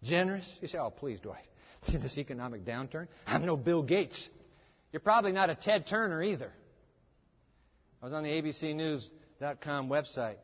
Generous? 0.06 0.44
You 0.60 0.68
say, 0.68 0.78
oh, 0.78 0.90
please, 0.90 1.20
Dwight. 1.20 1.46
In 1.92 2.02
this 2.02 2.18
economic 2.18 2.64
downturn, 2.64 3.08
I'm 3.26 3.44
no 3.46 3.56
Bill 3.56 3.82
Gates. 3.82 4.28
You're 4.92 5.00
probably 5.00 5.32
not 5.32 5.50
a 5.50 5.54
Ted 5.54 5.86
Turner 5.86 6.22
either. 6.22 6.50
I 8.00 8.04
was 8.04 8.12
on 8.12 8.22
the 8.22 8.30
ABCNews.com 8.30 9.88
website, 9.88 10.36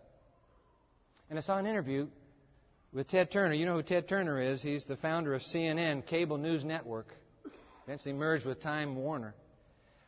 and 1.31 1.39
I 1.39 1.43
saw 1.43 1.59
an 1.59 1.67
interview 1.67 2.09
with 2.93 3.09
Ted 3.09 3.31
Turner. 3.31 3.55
You 3.55 3.67
know 3.67 3.75
who 3.75 3.83
Ted 3.83 4.09
Turner 4.09 4.41
is? 4.41 4.63
He's 4.63 4.85
the 4.85 4.97
founder 4.97 5.35
of 5.35 5.43
CNN, 5.43 6.07
cable 6.07 6.39
news 6.39 6.65
network, 6.65 7.15
eventually 7.87 8.15
merged 8.15 8.47
with 8.47 8.61
Time 8.61 8.97
Warner. 8.97 9.35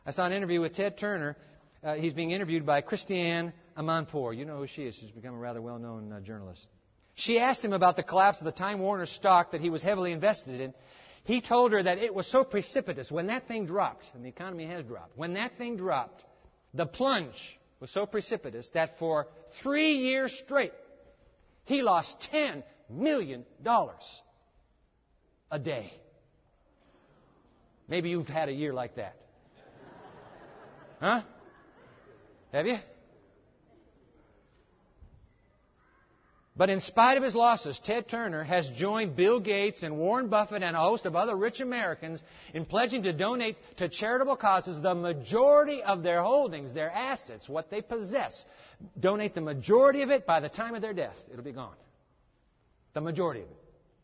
I 0.05 0.11
saw 0.11 0.25
an 0.25 0.33
interview 0.33 0.61
with 0.61 0.73
Ted 0.73 0.97
Turner. 0.97 1.35
Uh, 1.83 1.95
he's 1.95 2.13
being 2.13 2.31
interviewed 2.31 2.65
by 2.65 2.81
Christiane 2.81 3.53
Amanpour. 3.77 4.35
You 4.35 4.45
know 4.45 4.57
who 4.57 4.67
she 4.67 4.83
is. 4.83 4.95
She's 4.95 5.11
become 5.11 5.35
a 5.35 5.39
rather 5.39 5.61
well 5.61 5.79
known 5.79 6.11
uh, 6.11 6.19
journalist. 6.19 6.65
She 7.15 7.39
asked 7.39 7.63
him 7.63 7.73
about 7.73 7.95
the 7.95 8.03
collapse 8.03 8.39
of 8.39 8.45
the 8.45 8.51
Time 8.51 8.79
Warner 8.79 9.05
stock 9.05 9.51
that 9.51 9.61
he 9.61 9.69
was 9.69 9.81
heavily 9.81 10.11
invested 10.11 10.59
in. 10.59 10.73
He 11.23 11.41
told 11.41 11.71
her 11.71 11.81
that 11.81 11.97
it 11.97 12.13
was 12.13 12.27
so 12.27 12.43
precipitous. 12.43 13.09
When 13.09 13.27
that 13.27 13.47
thing 13.47 13.65
dropped, 13.65 14.05
and 14.13 14.23
the 14.23 14.29
economy 14.29 14.67
has 14.67 14.85
dropped, 14.85 15.17
when 15.17 15.33
that 15.33 15.57
thing 15.57 15.77
dropped, 15.77 16.23
the 16.73 16.85
plunge 16.85 17.59
was 17.79 17.89
so 17.89 18.05
precipitous 18.05 18.69
that 18.73 18.99
for 18.99 19.27
three 19.63 19.93
years 19.93 20.37
straight, 20.45 20.73
he 21.63 21.81
lost 21.81 22.29
$10 22.31 22.63
million 22.89 23.45
a 25.51 25.59
day. 25.59 25.93
Maybe 27.87 28.09
you've 28.09 28.27
had 28.27 28.49
a 28.49 28.53
year 28.53 28.73
like 28.73 28.95
that. 28.95 29.15
Huh? 30.99 31.21
Have 32.51 32.67
you? 32.67 32.77
But 36.57 36.69
in 36.69 36.79
spite 36.79 37.17
of 37.17 37.23
his 37.23 37.35
losses, 37.35 37.77
Ted 37.83 38.07
Turner 38.07 38.43
has 38.43 38.69
joined 38.69 39.17
Bill 39.17 39.41
Gates 39.41 39.83
and 39.83 39.97
Warren 39.97 40.29
Buffett 40.29 40.63
and 40.63 40.75
a 40.75 40.79
host 40.79 41.05
of 41.05 41.13
other 41.13 41.35
rich 41.35 41.59
Americans 41.59 42.23
in 42.53 42.63
pledging 42.65 43.03
to 43.03 43.11
donate 43.11 43.57
to 43.77 43.89
charitable 43.89 44.37
causes 44.37 44.81
the 44.81 44.95
majority 44.95 45.83
of 45.83 46.01
their 46.01 46.21
holdings, 46.21 46.73
their 46.73 46.89
assets, 46.89 47.49
what 47.49 47.69
they 47.69 47.81
possess. 47.81 48.45
Donate 48.97 49.35
the 49.35 49.41
majority 49.41 50.01
of 50.01 50.11
it 50.11 50.25
by 50.25 50.39
the 50.39 50.47
time 50.47 50.75
of 50.75 50.81
their 50.81 50.93
death. 50.93 51.17
It'll 51.29 51.43
be 51.43 51.51
gone. 51.51 51.75
The 52.93 53.01
majority 53.01 53.41
of 53.41 53.49
it. 53.49 53.57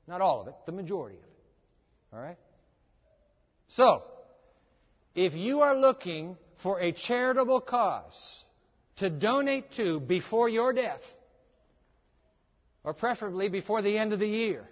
Not 0.07 0.19
all 0.19 0.41
of 0.41 0.47
it, 0.49 0.55
the 0.65 0.73
majority 0.73 1.17
of 1.17 1.23
it. 1.23 2.15
All 2.15 2.21
right? 2.21 2.37
So, 3.69 4.03
if 5.15 5.33
you 5.33 5.61
are 5.61 5.77
looking 5.77 6.35
for 6.63 6.81
a 6.81 6.91
charitable 6.91 7.61
cause 7.61 8.45
to 8.97 9.09
donate 9.09 9.71
to 9.73 10.01
before 10.01 10.49
your 10.49 10.73
death, 10.73 10.99
or 12.83 12.93
preferably 12.93 13.49
before 13.49 13.81
the 13.81 13.97
end 13.97 14.13
of 14.13 14.19
the 14.19 14.27
year. 14.27 14.67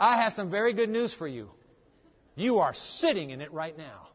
I 0.00 0.22
have 0.22 0.32
some 0.32 0.50
very 0.50 0.72
good 0.74 0.88
news 0.88 1.12
for 1.12 1.26
you. 1.26 1.50
You 2.36 2.60
are 2.60 2.74
sitting 2.74 3.30
in 3.30 3.40
it 3.40 3.52
right 3.52 3.76
now. 3.76 4.08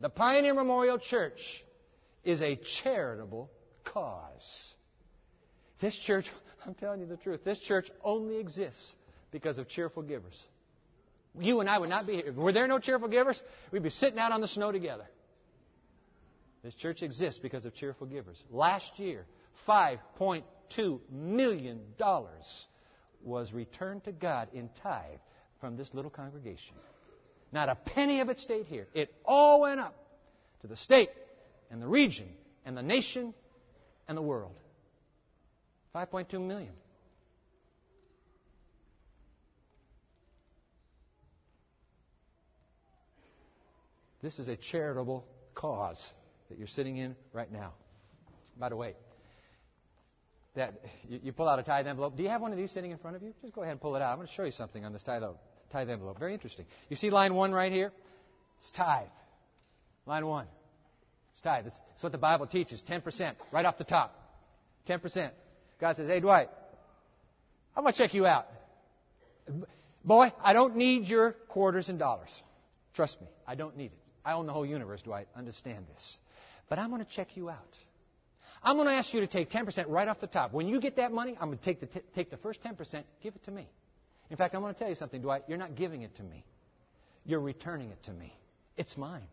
The 0.00 0.08
Pioneer 0.08 0.54
Memorial 0.54 0.98
Church 0.98 1.64
is 2.24 2.40
a 2.40 2.56
charitable 2.56 3.50
cause. 3.84 4.74
This 5.80 5.96
church, 5.98 6.30
I'm 6.66 6.74
telling 6.74 7.00
you 7.00 7.06
the 7.06 7.18
truth, 7.18 7.44
this 7.44 7.58
church 7.58 7.90
only 8.02 8.38
exists 8.38 8.94
because 9.30 9.58
of 9.58 9.68
cheerful 9.68 10.02
givers. 10.02 10.42
You 11.38 11.60
and 11.60 11.68
I 11.68 11.78
would 11.78 11.90
not 11.90 12.06
be 12.06 12.16
here. 12.16 12.32
Were 12.32 12.52
there 12.52 12.66
no 12.66 12.78
cheerful 12.78 13.08
givers? 13.08 13.40
We'd 13.70 13.82
be 13.82 13.90
sitting 13.90 14.18
out 14.18 14.32
on 14.32 14.40
the 14.40 14.48
snow 14.48 14.72
together. 14.72 15.06
This 16.62 16.74
church 16.74 17.02
exists 17.02 17.38
because 17.38 17.64
of 17.64 17.74
cheerful 17.74 18.06
givers. 18.06 18.42
Last 18.50 18.98
year, 18.98 19.26
$5.2 19.66 21.00
million 21.10 21.80
was 23.22 23.52
returned 23.52 24.04
to 24.04 24.12
God 24.12 24.48
in 24.52 24.70
tithe 24.82 25.18
from 25.60 25.76
this 25.76 25.92
little 25.92 26.10
congregation. 26.10 26.76
Not 27.52 27.68
a 27.68 27.74
penny 27.74 28.20
of 28.20 28.28
it 28.28 28.38
stayed 28.38 28.66
here. 28.66 28.86
It 28.94 29.12
all 29.24 29.62
went 29.62 29.80
up 29.80 29.94
to 30.62 30.66
the 30.66 30.76
state 30.76 31.10
and 31.70 31.82
the 31.82 31.88
region 31.88 32.28
and 32.64 32.76
the 32.76 32.82
nation 32.82 33.34
and 34.08 34.16
the 34.16 34.22
world. 34.22 34.54
5.2 35.94 36.40
million. 36.40 36.72
This 44.22 44.38
is 44.38 44.48
a 44.48 44.56
charitable 44.56 45.26
cause 45.54 46.04
that 46.50 46.58
you're 46.58 46.68
sitting 46.68 46.98
in 46.98 47.16
right 47.32 47.50
now. 47.50 47.72
By 48.58 48.68
the 48.68 48.76
way, 48.76 48.94
that 50.60 50.74
you, 51.08 51.20
you, 51.24 51.32
pull 51.32 51.48
out 51.48 51.58
a 51.58 51.62
tithe 51.62 51.86
envelope. 51.86 52.16
Do 52.16 52.22
you 52.22 52.28
have 52.28 52.42
one 52.42 52.52
of 52.52 52.58
these 52.58 52.70
sitting 52.70 52.90
in 52.90 52.98
front 52.98 53.16
of 53.16 53.22
you? 53.22 53.32
Just 53.40 53.54
go 53.54 53.62
ahead 53.62 53.72
and 53.72 53.80
pull 53.80 53.96
it 53.96 54.02
out. 54.02 54.10
I'm 54.10 54.16
going 54.16 54.28
to 54.28 54.32
show 54.34 54.44
you 54.44 54.52
something 54.52 54.84
on 54.84 54.92
this 54.92 55.02
tithe, 55.02 55.22
tithe 55.72 55.88
envelope. 55.88 56.18
Very 56.18 56.34
interesting. 56.34 56.66
You 56.90 56.96
see 56.96 57.10
line 57.10 57.34
one 57.34 57.52
right 57.52 57.72
here? 57.72 57.92
It's 58.58 58.70
tithe. 58.70 59.08
Line 60.04 60.26
one. 60.26 60.46
It's 61.32 61.40
tithe. 61.40 61.66
It's, 61.66 61.76
it's 61.94 62.02
what 62.02 62.12
the 62.12 62.18
Bible 62.18 62.46
teaches. 62.46 62.82
10%, 62.86 63.32
right 63.52 63.64
off 63.64 63.78
the 63.78 63.84
top. 63.84 64.14
10%. 64.86 65.30
God 65.80 65.96
says, 65.96 66.08
hey, 66.08 66.20
Dwight, 66.20 66.50
I'm 67.74 67.82
going 67.82 67.94
to 67.94 67.98
check 67.98 68.12
you 68.12 68.26
out. 68.26 68.46
Boy, 70.04 70.30
I 70.42 70.52
don't 70.52 70.76
need 70.76 71.06
your 71.06 71.32
quarters 71.48 71.88
and 71.88 71.98
dollars. 71.98 72.42
Trust 72.94 73.18
me, 73.20 73.28
I 73.46 73.54
don't 73.54 73.76
need 73.78 73.92
it. 73.92 73.98
I 74.24 74.34
own 74.34 74.46
the 74.46 74.52
whole 74.52 74.66
universe, 74.66 75.02
I 75.10 75.24
Understand 75.34 75.86
this. 75.90 76.16
But 76.68 76.78
I'm 76.78 76.90
going 76.90 77.02
to 77.04 77.10
check 77.10 77.28
you 77.34 77.48
out. 77.48 77.78
I'm 78.62 78.76
going 78.76 78.88
to 78.88 78.94
ask 78.94 79.12
you 79.14 79.20
to 79.20 79.26
take 79.26 79.50
10% 79.50 79.86
right 79.88 80.06
off 80.06 80.20
the 80.20 80.26
top. 80.26 80.52
When 80.52 80.68
you 80.68 80.80
get 80.80 80.96
that 80.96 81.12
money, 81.12 81.36
I'm 81.40 81.48
going 81.48 81.58
to 81.58 81.64
take 81.64 81.80
the, 81.80 81.86
t- 81.86 82.00
take 82.14 82.30
the 82.30 82.36
first 82.36 82.62
10%, 82.62 83.02
give 83.22 83.34
it 83.34 83.44
to 83.44 83.50
me. 83.50 83.66
In 84.28 84.36
fact, 84.36 84.54
I'm 84.54 84.60
going 84.60 84.74
to 84.74 84.78
tell 84.78 84.88
you 84.88 84.94
something, 84.94 85.22
Dwight. 85.22 85.44
You're 85.48 85.58
not 85.58 85.74
giving 85.74 86.02
it 86.02 86.14
to 86.16 86.22
me. 86.22 86.44
You're 87.24 87.40
returning 87.40 87.90
it 87.90 88.02
to 88.04 88.12
me. 88.12 88.34
It's 88.76 88.96
mine. 88.96 89.26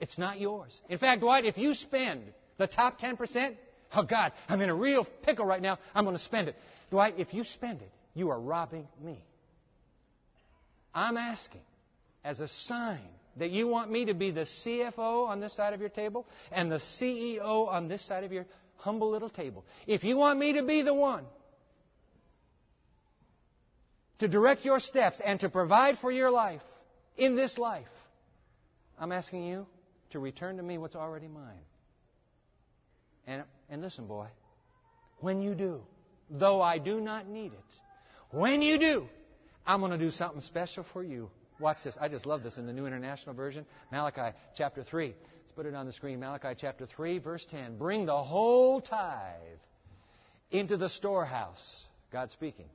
It's 0.00 0.18
not 0.18 0.40
yours. 0.40 0.78
In 0.88 0.98
fact, 0.98 1.20
Dwight, 1.20 1.44
if 1.44 1.58
you 1.58 1.74
spend 1.74 2.22
the 2.58 2.66
top 2.66 3.00
10%, 3.00 3.56
oh 3.94 4.02
God, 4.02 4.32
I'm 4.48 4.60
in 4.60 4.68
a 4.68 4.74
real 4.74 5.06
pickle 5.22 5.44
right 5.44 5.62
now. 5.62 5.78
I'm 5.94 6.04
going 6.04 6.16
to 6.16 6.22
spend 6.22 6.48
it. 6.48 6.56
Dwight, 6.90 7.14
if 7.18 7.32
you 7.32 7.44
spend 7.44 7.82
it, 7.82 7.90
you 8.14 8.30
are 8.30 8.40
robbing 8.40 8.88
me. 9.02 9.22
I'm 10.94 11.16
asking 11.16 11.60
as 12.24 12.40
a 12.40 12.48
sign 12.48 13.08
that 13.36 13.50
you 13.50 13.68
want 13.68 13.90
me 13.90 14.06
to 14.06 14.14
be 14.14 14.30
the 14.30 14.42
CFO 14.42 15.28
on 15.28 15.40
this 15.40 15.54
side 15.54 15.72
of 15.74 15.80
your 15.80 15.88
table 15.88 16.26
and 16.50 16.70
the 16.70 16.78
CEO 17.00 17.68
on 17.68 17.88
this 17.88 18.02
side 18.02 18.24
of 18.24 18.32
your 18.32 18.46
humble 18.76 19.10
little 19.10 19.30
table. 19.30 19.64
If 19.86 20.04
you 20.04 20.16
want 20.16 20.38
me 20.38 20.54
to 20.54 20.62
be 20.62 20.82
the 20.82 20.94
one 20.94 21.24
to 24.18 24.28
direct 24.28 24.64
your 24.64 24.80
steps 24.80 25.20
and 25.24 25.40
to 25.40 25.48
provide 25.48 25.98
for 25.98 26.10
your 26.10 26.30
life 26.30 26.62
in 27.16 27.36
this 27.36 27.56
life, 27.56 27.88
I'm 28.98 29.12
asking 29.12 29.44
you 29.44 29.66
to 30.10 30.18
return 30.18 30.56
to 30.56 30.62
me 30.62 30.78
what's 30.78 30.96
already 30.96 31.28
mine. 31.28 31.64
And, 33.26 33.44
and 33.68 33.80
listen, 33.80 34.06
boy, 34.06 34.26
when 35.18 35.40
you 35.40 35.54
do, 35.54 35.82
though 36.28 36.60
I 36.60 36.78
do 36.78 37.00
not 37.00 37.28
need 37.28 37.52
it, 37.52 37.80
when 38.30 38.62
you 38.62 38.78
do, 38.78 39.06
I'm 39.66 39.80
going 39.80 39.92
to 39.92 39.98
do 39.98 40.10
something 40.10 40.40
special 40.40 40.84
for 40.92 41.02
you. 41.02 41.30
Watch 41.60 41.84
this. 41.84 41.96
I 42.00 42.08
just 42.08 42.26
love 42.26 42.42
this 42.42 42.56
in 42.56 42.66
the 42.66 42.72
New 42.72 42.86
International 42.86 43.34
Version. 43.34 43.66
Malachi 43.92 44.36
chapter 44.56 44.82
3. 44.82 45.14
Let's 45.42 45.52
put 45.52 45.66
it 45.66 45.74
on 45.74 45.86
the 45.86 45.92
screen. 45.92 46.18
Malachi 46.18 46.54
chapter 46.58 46.86
3, 46.86 47.18
verse 47.18 47.46
10. 47.50 47.76
Bring 47.76 48.06
the 48.06 48.22
whole 48.22 48.80
tithe 48.80 49.34
into 50.50 50.76
the 50.76 50.88
storehouse. 50.88 51.84
God 52.12 52.30
speaking. 52.30 52.66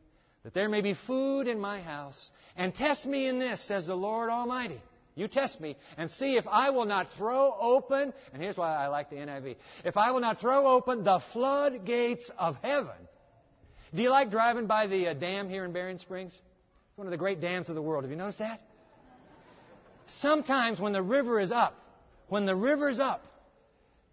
That 0.44 0.54
there 0.54 0.70
may 0.70 0.82
be 0.82 0.94
food 1.08 1.48
in 1.48 1.60
my 1.60 1.82
house. 1.82 2.30
And 2.56 2.76
test 2.76 3.06
me 3.06 3.28
in 3.28 3.40
this, 3.40 3.60
says 3.68 3.88
the 3.88 3.96
Lord 3.96 4.30
Almighty. 4.30 4.80
You 5.16 5.28
test 5.28 5.60
me 5.60 5.78
and 5.98 6.12
see 6.12 6.36
if 6.36 6.46
I 6.46 6.70
will 6.70 6.86
not 6.86 7.08
throw 7.18 7.56
open, 7.60 8.14
and 8.34 8.42
here's 8.42 8.58
why 8.58 8.76
I 8.76 8.88
like 8.88 9.10
the 9.10 9.16
NIV. 9.16 9.56
If 9.86 9.96
I 9.96 10.12
will 10.12 10.20
not 10.20 10.40
throw 10.40 10.68
open 10.68 11.04
the 11.04 11.22
floodgates 11.32 12.30
of 12.38 12.58
heaven. 12.62 12.92
Do 13.94 14.04
you 14.04 14.10
like 14.10 14.30
driving 14.30 14.68
by 14.68 14.88
the 14.88 15.08
uh, 15.08 15.14
dam 15.14 15.50
here 15.50 15.64
in 15.64 15.72
Berrien 15.72 16.00
Springs? 16.00 16.34
It's 16.34 16.98
one 16.98 17.08
of 17.08 17.12
the 17.12 17.18
great 17.18 17.40
dams 17.40 17.70
of 17.70 17.76
the 17.76 17.82
world. 17.82 18.04
Have 18.04 18.12
you 18.12 18.18
noticed 18.18 18.40
that? 18.40 18.60
Sometimes 20.08 20.80
when 20.80 20.94
the 20.94 21.02
river 21.02 21.40
is 21.40 21.52
up, 21.52 21.76
when 22.28 22.46
the 22.46 22.56
river's 22.56 23.00
up, 23.00 23.24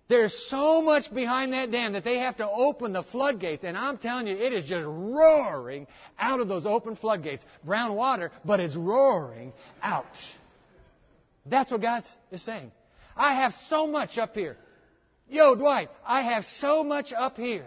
there's 0.09 0.35
so 0.51 0.83
much 0.83 1.13
behind 1.15 1.53
that 1.55 1.71
dam 1.71 1.95
that 1.95 2.05
they 2.05 2.19
have 2.19 2.37
to 2.37 2.49
open 2.49 2.93
the 2.93 3.03
floodgates. 3.03 3.65
And 3.65 3.79
I'm 3.79 3.97
telling 3.97 4.27
you, 4.27 4.37
it 4.37 4.53
is 4.53 4.67
just 4.67 4.85
roaring 4.87 5.87
out 6.19 6.41
of 6.41 6.49
those 6.49 6.67
open 6.67 6.97
floodgates. 6.97 7.45
Brown 7.65 7.95
water, 7.95 8.31
but 8.45 8.61
it's 8.61 8.77
roaring 8.77 9.53
out. 9.83 10.05
That's 11.47 11.71
what 11.71 11.81
God 11.81 12.05
is 12.31 12.43
saying. 12.43 12.73
I 13.17 13.35
have 13.35 13.55
so 13.69 13.87
much 13.87 14.19
up 14.19 14.35
here. 14.35 14.57
Yo, 15.29 15.55
Dwight, 15.55 15.89
I 16.05 16.23
have 16.23 16.45
so 16.45 16.85
much 16.85 17.13
up 17.13 17.37
here 17.37 17.67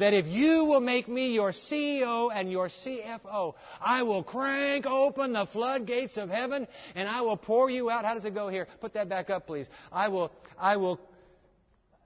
that 0.00 0.14
if 0.14 0.26
you 0.26 0.64
will 0.64 0.80
make 0.80 1.08
me 1.08 1.32
your 1.32 1.52
CEO 1.52 2.30
and 2.34 2.50
your 2.50 2.68
CFO, 2.68 3.54
I 3.80 4.02
will 4.02 4.22
crank 4.22 4.86
open 4.86 5.32
the 5.32 5.46
floodgates 5.46 6.16
of 6.16 6.28
heaven 6.28 6.66
and 6.94 7.08
I 7.08 7.20
will 7.22 7.36
pour 7.36 7.70
you 7.70 7.90
out. 7.90 8.04
How 8.04 8.14
does 8.14 8.24
it 8.24 8.34
go 8.34 8.48
here? 8.48 8.66
Put 8.80 8.94
that 8.94 9.08
back 9.08 9.30
up, 9.30 9.46
please. 9.46 9.68
I 9.92 10.08
will, 10.08 10.32
I 10.58 10.76
will 10.76 11.00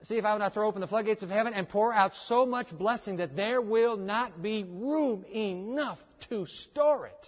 see 0.03 0.17
if 0.17 0.25
I 0.25 0.33
will 0.33 0.39
not 0.39 0.55
throw 0.55 0.69
open 0.69 0.81
the 0.81 0.87
floodgates 0.87 1.23
of 1.23 1.31
heaven 1.31 1.55
and 1.55 1.69
pour 1.69 1.93
out 1.93 2.13
so 2.15 2.45
much 2.45 2.77
blessing 2.77 3.17
that 3.17 3.37
there 3.37 3.61
will 3.61 3.97
not 3.97 4.43
be 4.43 4.65
room 4.65 5.25
enough 5.33 5.99
to 6.29 6.47
store 6.47 7.07
it. 7.07 7.27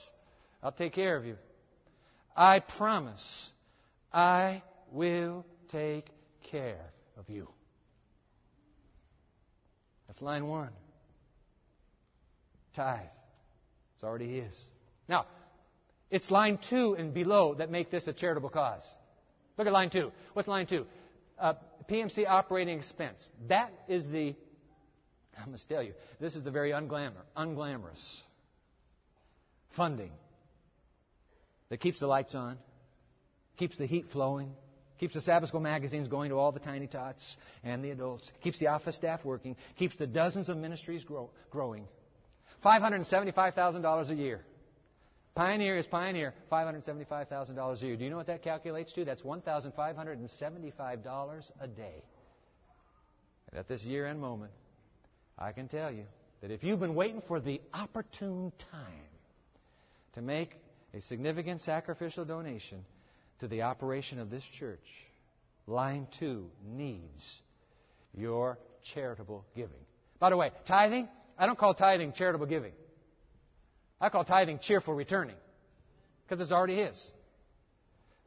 I'll 0.63 0.73
take 0.73 0.93
care 0.93 1.17
of 1.17 1.25
you. 1.25 1.37
I 2.37 2.61
promise 2.61 3.51
I 4.13 4.63
will 4.91 5.47
take 5.69 6.07
care 6.51 6.91
of 7.17 7.29
you. 7.31 7.49
That's 10.17 10.23
line 10.23 10.47
one. 10.47 10.71
Tithe. 12.75 13.01
It's 13.95 14.03
already 14.03 14.41
his. 14.41 14.65
Now, 15.11 15.27
it's 16.11 16.31
line 16.31 16.59
two 16.71 16.95
and 16.95 17.13
below 17.13 17.53
that 17.57 17.71
make 17.71 17.91
this 17.91 18.07
a 18.07 18.15
charitable 18.15 18.49
cause. 18.49 18.83
Look 19.59 19.67
at 19.67 19.75
line 19.75 19.91
two. 19.91 20.13
What's 20.33 20.49
line 20.49 20.67
two? 20.67 20.87
Uh, 21.39 21.53
PMC 21.91 22.27
operating 22.27 22.79
expense. 22.79 23.29
That 23.49 23.71
is 23.89 24.09
the, 24.09 24.35
I 25.39 25.47
must 25.51 25.69
tell 25.69 25.83
you, 25.83 25.93
this 26.19 26.35
is 26.35 26.43
the 26.43 26.51
very 26.51 26.71
unglamor, 26.71 27.13
unglamorous 27.37 28.21
funding 29.77 30.13
that 31.69 31.77
keeps 31.77 32.01
the 32.01 32.07
lights 32.07 32.35
on, 32.35 32.57
keeps 33.59 33.77
the 33.77 33.87
heat 33.87 34.07
flowing, 34.11 34.55
Keeps 34.99 35.15
the 35.15 35.21
Sabbath 35.21 35.51
School 35.51 35.61
magazines 35.61 36.09
going 36.09 36.31
to 36.31 36.37
all 36.37 36.53
the 36.53 36.61
tiny 36.61 36.87
tots 36.87 37.37
and 37.63 37.85
the 37.85 37.91
adults. 37.91 38.33
Keeps 38.43 38.59
the 38.59 38.69
office 38.69 38.97
staff 38.97 39.23
working. 39.25 39.55
Keeps 39.79 39.99
the 39.99 40.07
dozens 40.07 40.49
of 40.49 40.57
ministries 40.57 41.05
grow, 41.05 41.29
growing. 41.51 41.87
$575,000 42.65 44.11
a 44.11 44.15
year. 44.15 44.41
Pioneer 45.35 45.77
is 45.77 45.87
Pioneer, 45.87 46.33
$575,000 46.51 47.83
a 47.83 47.87
year. 47.87 47.97
Do 47.97 48.05
you 48.05 48.11
know 48.11 48.17
what 48.17 48.29
that 48.29 48.43
calculates 48.43 48.95
to? 48.95 49.05
That's 49.05 49.21
$1,575 49.21 51.51
a 51.61 51.69
day. 51.69 52.03
And 53.51 53.61
at 53.61 53.69
this 53.69 53.85
year 53.85 54.07
end 54.07 54.19
moment, 54.19 54.53
I 55.39 55.53
can 55.53 55.69
tell 55.69 55.93
you 55.93 56.05
that 56.41 56.51
if 56.51 56.65
you've 56.65 56.81
been 56.81 56.95
waiting 56.95 57.21
for 57.29 57.39
the 57.39 57.61
opportune 57.75 58.51
time 58.73 59.11
to 60.15 60.23
make 60.23 60.57
a 60.95 61.03
significant 61.03 61.61
sacrificial 61.61 62.25
donation, 62.25 62.83
to 63.41 63.49
the 63.49 63.63
operation 63.63 64.19
of 64.19 64.31
this 64.31 64.45
church, 64.59 64.87
line 65.67 66.07
two 66.19 66.51
needs 66.65 67.41
your 68.15 68.59
charitable 68.95 69.45
giving. 69.55 69.77
By 70.19 70.31
the 70.31 70.37
way, 70.37 70.51
tithing, 70.67 71.09
I 71.39 71.47
don't 71.47 71.59
call 71.59 71.75
tithing 71.75 72.13
charitable 72.13 72.47
giving. 72.47 72.73
I 74.01 74.09
call 74.09 74.25
tithing 74.25 74.61
cheerful 74.61 74.95
returning 74.95 75.37
because 76.25 76.41
it's 76.41 76.53
already 76.53 76.77
His. 76.77 77.11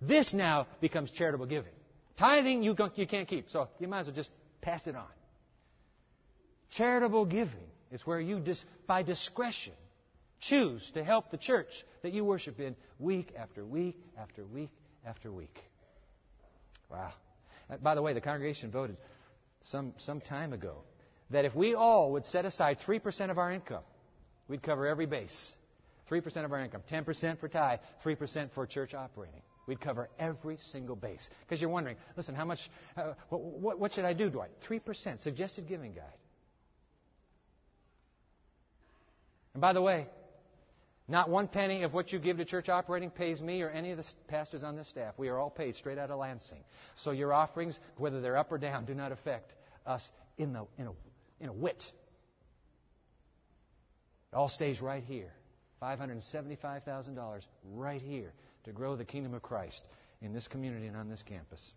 This 0.02 0.34
now 0.34 0.68
becomes 0.80 1.12
charitable 1.12 1.48
giving. 1.48 1.72
Tithing 2.18 2.64
you, 2.64 2.76
can't 2.76 3.28
keep, 3.28 3.50
so 3.50 3.70
you 3.80 3.88
might 3.88 4.00
as 4.00 4.06
well 4.08 4.16
just 4.16 4.32
pass 4.62 4.86
it 4.88 4.96
on. 4.96 5.08
Charitable 6.76 7.26
giving 7.26 7.56
is 7.92 8.06
where 8.06 8.20
you, 8.20 8.40
dis, 8.40 8.64
by 8.88 9.04
discretion, 9.04 9.74
choose 10.40 10.90
to 10.94 11.04
help 11.04 11.32
the 11.32 11.38
church 11.38 11.70
that 12.04 12.14
you 12.14 12.24
worship 12.24 12.60
in 12.60 12.76
week 13.00 13.34
after 13.38 13.66
week 13.66 13.98
after 14.18 14.46
week 14.46 14.72
after 15.06 15.32
week. 15.32 15.58
Wow. 16.90 17.14
Uh, 17.70 17.78
by 17.78 17.96
the 17.96 18.02
way, 18.02 18.14
the 18.14 18.22
congregation 18.22 18.72
voted 18.72 18.98
some, 19.62 19.94
some 19.98 20.22
time 20.22 20.54
ago 20.54 20.84
that 21.30 21.46
if 21.46 21.56
we 21.56 21.76
all 21.76 22.14
would 22.14 22.26
set 22.26 22.46
aside 22.46 22.80
3% 22.86 23.30
of 23.30 23.38
our 23.38 23.52
income, 23.52 23.84
we'd 24.48 24.64
cover 24.64 24.88
every 24.88 25.06
base. 25.06 25.56
3% 26.10 26.44
of 26.44 26.52
our 26.52 26.60
income, 26.60 26.82
10% 26.92 27.40
for 27.40 27.48
tithe, 27.48 27.80
3% 28.04 28.50
for 28.54 28.66
church 28.66 28.96
operating. 28.96 29.42
We'd 29.68 29.80
cover 29.80 30.10
every 30.18 30.58
single 30.72 30.96
base. 30.96 31.30
Because 31.42 31.62
you're 31.62 31.70
wondering, 31.70 31.98
listen, 32.18 32.34
how 32.34 32.46
much, 32.46 32.72
uh, 32.98 33.14
what, 33.30 33.80
what 33.80 33.94
should 33.94 34.06
I 34.06 34.14
do, 34.14 34.30
Dwight? 34.30 34.50
3%, 34.68 35.22
suggested 35.22 35.68
giving 35.68 35.94
guide. 35.94 36.04
And 39.54 39.62
by 39.62 39.74
the 39.74 39.82
way, 39.82 40.08
not 41.10 41.30
one 41.30 41.48
penny 41.48 41.84
of 41.84 41.94
what 41.94 42.14
you 42.14 42.20
give 42.20 42.38
to 42.38 42.46
church 42.46 42.70
operating 42.70 43.10
pays 43.10 43.42
me 43.42 43.64
or 43.64 43.70
any 43.70 43.92
of 43.92 43.98
the 43.98 44.06
pastors 44.28 44.64
on 44.64 44.76
this 44.76 44.88
staff. 44.88 45.16
We 45.18 45.30
are 45.30 45.40
all 45.40 45.50
paid 45.50 45.76
straight 45.76 45.98
out 45.98 46.12
of 46.12 46.20
Lansing. 46.20 46.64
So 46.96 47.12
your 47.12 47.34
offerings, 47.34 47.80
whether 47.98 48.22
they're 48.22 48.38
up 48.38 48.52
or 48.52 48.60
down, 48.60 48.86
do 48.86 48.94
not 48.94 49.12
affect 49.12 49.54
us 49.88 50.08
in, 50.38 50.54
the, 50.54 50.66
in, 50.78 50.88
a, 50.88 50.92
in 51.40 51.50
a 51.50 51.54
whit. 51.54 51.84
It 54.32 54.36
all 54.36 54.50
stays 54.50 54.82
right 54.82 55.04
here. 55.04 55.34
$575,000 55.82 57.42
right 57.74 58.02
here 58.02 58.34
to 58.66 58.72
grow 58.72 58.96
the 58.96 59.06
kingdom 59.06 59.34
of 59.34 59.42
Christ 59.42 59.88
in 60.22 60.34
this 60.34 60.48
community 60.48 60.86
and 60.86 60.96
on 60.96 61.10
this 61.10 61.24
campus. 61.24 61.72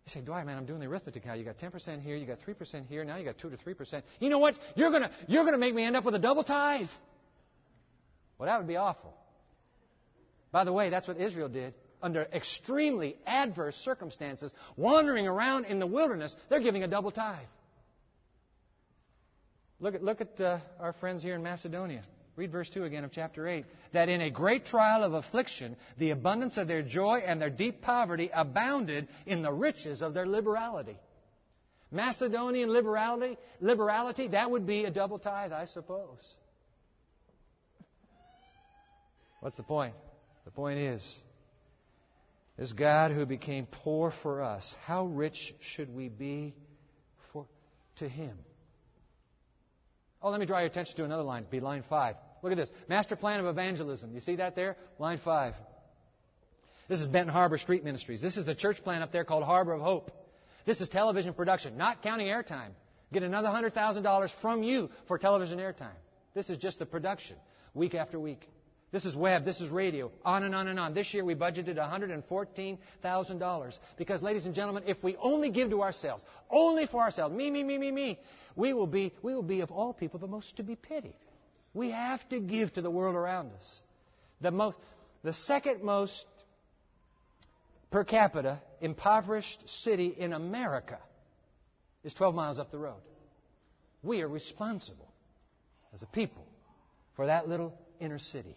You 0.05 0.11
say, 0.11 0.21
Dwight, 0.21 0.45
man, 0.45 0.57
I'm 0.57 0.65
doing 0.65 0.79
the 0.79 0.85
arithmetic 0.85 1.25
now. 1.25 1.33
You 1.33 1.43
got 1.43 1.57
10% 1.57 2.01
here, 2.01 2.15
you 2.15 2.27
got 2.27 2.39
3% 2.39 2.87
here, 2.87 3.03
now 3.03 3.17
you 3.17 3.25
got 3.25 3.39
2 3.39 3.49
to 3.49 3.57
3%. 3.57 4.03
You 4.19 4.29
know 4.29 4.37
what? 4.37 4.55
You're 4.75 4.91
going 4.91 5.09
you're 5.27 5.43
to 5.43 5.57
make 5.57 5.73
me 5.73 5.83
end 5.83 5.95
up 5.95 6.03
with 6.03 6.13
a 6.13 6.19
double 6.19 6.43
tithe. 6.43 6.87
Well, 8.37 8.47
that 8.47 8.59
would 8.59 8.67
be 8.67 8.75
awful. 8.75 9.13
By 10.51 10.63
the 10.63 10.71
way, 10.71 10.89
that's 10.89 11.07
what 11.07 11.17
Israel 11.17 11.49
did 11.49 11.73
under 12.05 12.27
extremely 12.31 13.17
adverse 13.25 13.75
circumstances, 13.77 14.53
wandering 14.77 15.25
around 15.25 15.65
in 15.65 15.79
the 15.79 15.87
wilderness, 15.87 16.35
they're 16.49 16.61
giving 16.61 16.83
a 16.83 16.87
double 16.87 17.09
tithe. 17.09 17.47
Look 19.79 19.95
at, 19.95 20.03
look 20.03 20.21
at 20.21 20.39
uh, 20.39 20.59
our 20.79 20.93
friends 20.93 21.23
here 21.23 21.33
in 21.33 21.41
Macedonia. 21.41 22.03
Read 22.35 22.51
verse 22.51 22.69
2 22.69 22.83
again 22.83 23.03
of 23.03 23.11
chapter 23.11 23.47
8. 23.47 23.65
That 23.93 24.07
in 24.07 24.21
a 24.21 24.29
great 24.29 24.65
trial 24.65 25.03
of 25.03 25.15
affliction, 25.15 25.75
the 25.97 26.11
abundance 26.11 26.57
of 26.57 26.67
their 26.67 26.83
joy 26.83 27.23
and 27.25 27.41
their 27.41 27.49
deep 27.49 27.81
poverty 27.81 28.29
abounded 28.31 29.07
in 29.25 29.41
the 29.41 29.51
riches 29.51 30.03
of 30.03 30.13
their 30.13 30.27
liberality. 30.27 30.97
Macedonian 31.91 32.69
liberality, 32.69 33.37
liberality, 33.61 34.27
that 34.27 34.51
would 34.51 34.67
be 34.67 34.85
a 34.85 34.91
double 34.91 35.17
tithe, 35.17 35.53
I 35.53 35.65
suppose. 35.65 36.35
What's 39.39 39.57
the 39.57 39.63
point? 39.63 39.95
The 40.43 40.51
point 40.51 40.77
is, 40.77 41.03
this 42.57 42.71
God 42.71 43.11
who 43.11 43.25
became 43.25 43.67
poor 43.69 44.11
for 44.23 44.41
us, 44.41 44.73
how 44.85 45.05
rich 45.05 45.53
should 45.59 45.93
we 45.93 46.09
be 46.09 46.53
for, 47.33 47.45
to 47.97 48.07
Him? 48.07 48.37
Oh, 50.21 50.29
let 50.29 50.39
me 50.39 50.45
draw 50.45 50.59
your 50.59 50.67
attention 50.67 50.95
to 50.97 51.03
another 51.03 51.23
line. 51.23 51.45
Be 51.49 51.59
line 51.59 51.83
five. 51.87 52.15
Look 52.41 52.51
at 52.51 52.57
this. 52.57 52.71
Master 52.87 53.15
plan 53.15 53.39
of 53.39 53.45
evangelism. 53.45 54.13
You 54.13 54.21
see 54.21 54.37
that 54.37 54.55
there? 54.55 54.77
Line 54.99 55.19
five. 55.23 55.53
This 56.87 56.99
is 56.99 57.07
Benton 57.07 57.33
Harbor 57.33 57.57
Street 57.57 57.83
Ministries. 57.83 58.21
This 58.21 58.37
is 58.37 58.45
the 58.45 58.55
church 58.55 58.83
plan 58.83 59.01
up 59.01 59.11
there 59.11 59.23
called 59.23 59.43
Harbor 59.43 59.73
of 59.73 59.81
Hope. 59.81 60.11
This 60.65 60.81
is 60.81 60.89
television 60.89 61.33
production, 61.33 61.77
not 61.77 62.01
counting 62.01 62.27
airtime. 62.27 62.69
Get 63.11 63.23
another 63.23 63.49
$100,000 63.49 64.29
from 64.41 64.63
you 64.63 64.89
for 65.07 65.17
television 65.17 65.59
airtime. 65.59 65.95
This 66.33 66.49
is 66.49 66.57
just 66.57 66.79
the 66.79 66.85
production, 66.85 67.37
week 67.73 67.95
after 67.95 68.19
week. 68.19 68.47
This 68.95 69.03
is 69.03 69.13
web, 69.13 69.43
this 69.43 69.59
is 69.59 69.69
radio, 69.69 70.09
on 70.23 70.43
and 70.43 70.55
on 70.55 70.69
and 70.69 70.79
on. 70.79 70.93
This 70.93 71.13
year 71.13 71.25
we 71.25 71.35
budgeted 71.35 71.75
$114,000. 71.75 73.79
Because, 73.97 74.23
ladies 74.23 74.45
and 74.45 74.55
gentlemen, 74.55 74.83
if 74.87 75.03
we 75.03 75.17
only 75.17 75.49
give 75.49 75.69
to 75.71 75.81
ourselves, 75.81 76.23
only 76.49 76.85
for 76.85 77.01
ourselves, 77.01 77.35
me, 77.35 77.51
me, 77.51 77.61
me, 77.61 77.77
me, 77.77 77.91
me, 77.91 78.17
we 78.55 78.71
will 78.71 78.87
be, 78.87 79.11
we 79.21 79.35
will 79.35 79.43
be 79.43 79.59
of 79.59 79.69
all 79.69 79.91
people 79.91 80.17
the 80.17 80.27
most 80.27 80.55
to 80.55 80.63
be 80.63 80.77
pitied. 80.77 81.17
We 81.73 81.91
have 81.91 82.21
to 82.29 82.39
give 82.39 82.71
to 82.75 82.81
the 82.81 82.89
world 82.89 83.15
around 83.15 83.51
us. 83.51 83.81
The 84.39 84.51
most, 84.51 84.77
the 85.25 85.33
second 85.33 85.83
most 85.83 86.25
per 87.91 88.05
capita 88.05 88.61
impoverished 88.79 89.59
city 89.83 90.15
in 90.17 90.31
America 90.31 90.99
is 92.05 92.13
12 92.13 92.33
miles 92.33 92.59
up 92.59 92.71
the 92.71 92.79
road. 92.79 93.01
We 94.03 94.21
are 94.21 94.29
responsible 94.29 95.11
as 95.93 96.01
a 96.01 96.07
people 96.07 96.47
for 97.17 97.25
that 97.25 97.49
little 97.49 97.77
inner 97.99 98.19
city. 98.19 98.55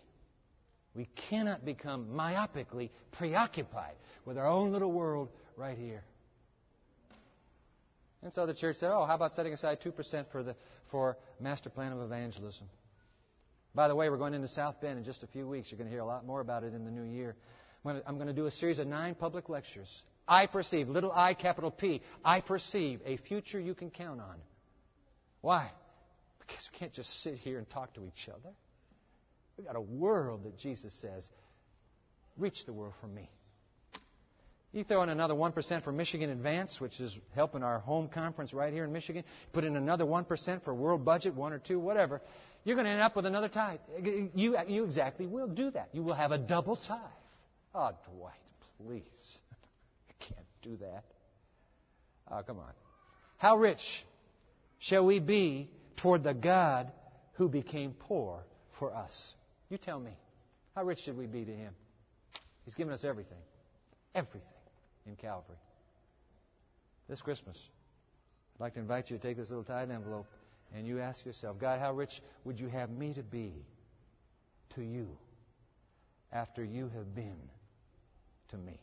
We 0.94 1.09
cannot 1.29 1.64
become 1.64 2.09
myopically 2.12 2.90
preoccupied 3.12 3.94
with 4.24 4.38
our 4.38 4.46
own 4.46 4.72
little 4.72 4.90
world 4.90 5.29
right 5.57 5.79
here. 5.79 6.03
And 8.22 8.33
so 8.35 8.46
the 8.46 8.55
church 8.55 8.77
said, 8.77 8.90
"Oh, 8.90 9.07
how 9.07 9.14
about 9.14 9.35
setting 9.35 9.53
aside 9.53 9.81
two 9.81 9.92
percent 9.92 10.27
for 10.33 10.42
the 10.42 10.57
for 10.90 11.16
master 11.38 11.70
plan 11.70 11.92
of 11.92 12.01
evangelism?" 12.01 12.68
By 13.74 13.87
the 13.87 13.94
way, 13.94 14.11
we're 14.11 14.16
going 14.16 14.35
into 14.35 14.48
South 14.48 14.81
Bend 14.81 14.98
in 14.98 15.05
just 15.05 15.22
a 15.22 15.29
few 15.29 15.46
weeks. 15.46 15.70
You're 15.70 15.79
going 15.79 15.88
to 15.88 15.92
hear 15.92 16.03
a 16.03 16.07
lot 16.07 16.27
more 16.27 16.40
about 16.40 16.64
it 16.64 16.74
in 16.74 16.85
the 16.85 16.90
new 16.90 17.05
year. 17.05 17.37
I'm 17.85 18.16
going 18.16 18.27
to 18.27 18.33
do 18.33 18.46
a 18.46 18.51
series 18.51 18.81
of 18.81 18.88
nine 18.88 19.14
public 19.14 19.48
lectures. 19.48 20.03
I 20.27 20.46
perceive, 20.46 20.88
little 20.88 21.12
I, 21.12 21.35
capital 21.35 21.70
P, 21.70 22.03
I 22.24 22.40
perceive 22.40 23.01
a 23.07 23.16
future 23.18 23.61
you 23.61 23.74
can 23.74 23.90
count 23.90 24.20
on. 24.20 24.37
Why? 25.42 25.70
Because 26.40 26.68
we 26.72 26.79
can't 26.79 26.92
just 26.92 27.22
sit 27.22 27.37
here 27.37 27.59
and 27.59 27.70
talk 27.70 27.94
to 27.94 28.05
each 28.05 28.29
other. 28.29 28.53
We've 29.59 29.66
got 29.66 29.77
a 29.77 29.81
world 29.81 30.44
that 30.44 30.57
Jesus 30.57 30.94
says, 31.01 31.29
reach 32.38 32.64
the 32.64 32.73
world 32.73 32.94
for 33.01 33.09
me. 33.09 33.29
You 34.73 34.85
throw 34.85 35.03
in 35.03 35.09
another 35.09 35.35
1% 35.35 35.83
for 35.83 35.90
Michigan 35.90 36.31
Advance, 36.31 36.81
which 36.81 37.01
is 37.01 37.18
helping 37.35 37.64
our 37.64 37.81
home 37.81 38.09
conference 38.09 38.55
right 38.55 38.73
here 38.73 38.85
in 38.85 38.92
Michigan. 38.92 39.25
Put 39.53 39.64
in 39.64 39.77
another 39.77 40.05
1% 40.05 40.62
for 40.62 40.75
world 40.75 41.05
budget, 41.05 41.35
one 41.35 41.53
or 41.53 41.59
two, 41.59 41.81
whatever. 41.81 42.21
You're 42.64 42.77
going 42.77 42.85
to 42.85 42.92
end 42.92 43.01
up 43.01 43.16
with 43.16 43.27
another 43.27 43.49
tithe. 43.49 43.81
You, 44.35 44.57
you 44.68 44.85
exactly 44.85 45.27
will 45.27 45.49
do 45.49 45.71
that. 45.73 45.88
You 45.92 46.05
will 46.05 46.14
have 46.14 46.31
a 46.31 46.38
double 46.38 46.77
tithe. 46.77 46.99
Oh, 47.75 47.90
Dwight, 48.16 48.33
please. 48.79 49.03
You 50.09 50.35
can't 50.35 50.47
do 50.62 50.77
that. 50.85 51.05
Oh, 52.31 52.42
come 52.42 52.59
on. 52.59 52.73
How 53.38 53.57
rich 53.57 54.05
shall 54.79 55.07
we 55.07 55.21
be 55.21 55.71
toward 55.97 56.25
the 56.25 56.35
God 56.35 56.90
who 57.35 57.49
became 57.49 57.92
poor 57.92 58.44
for 58.79 58.92
us? 58.94 59.35
You 59.68 59.78
tell 59.78 60.00
me. 60.00 60.12
How 60.74 60.85
rich 60.85 61.00
should 61.00 61.16
we 61.16 61.26
be 61.26 61.44
to 61.44 61.52
Him? 61.52 61.74
He's 62.64 62.74
given 62.74 62.92
us 62.92 63.04
everything. 63.04 63.38
Everything 64.14 64.48
in 65.07 65.16
Calvary. 65.16 65.57
This 67.09 67.20
Christmas, 67.20 67.59
I'd 68.54 68.61
like 68.61 68.74
to 68.74 68.81
invite 68.81 69.11
you 69.11 69.16
to 69.16 69.22
take 69.22 69.37
this 69.37 69.48
little 69.48 69.64
tithe 69.64 69.90
envelope 69.90 70.26
and 70.74 70.87
you 70.87 71.00
ask 71.00 71.24
yourself, 71.24 71.59
God, 71.59 71.81
how 71.81 71.92
rich 71.94 72.20
would 72.44 72.61
you 72.61 72.68
have 72.68 72.90
me 72.90 73.14
to 73.14 73.22
be 73.22 73.52
to 74.74 74.83
you 74.83 75.09
after 76.33 76.62
you 76.62 76.90
have 76.94 77.14
been 77.14 77.38
to 78.50 78.57
me? 78.59 78.78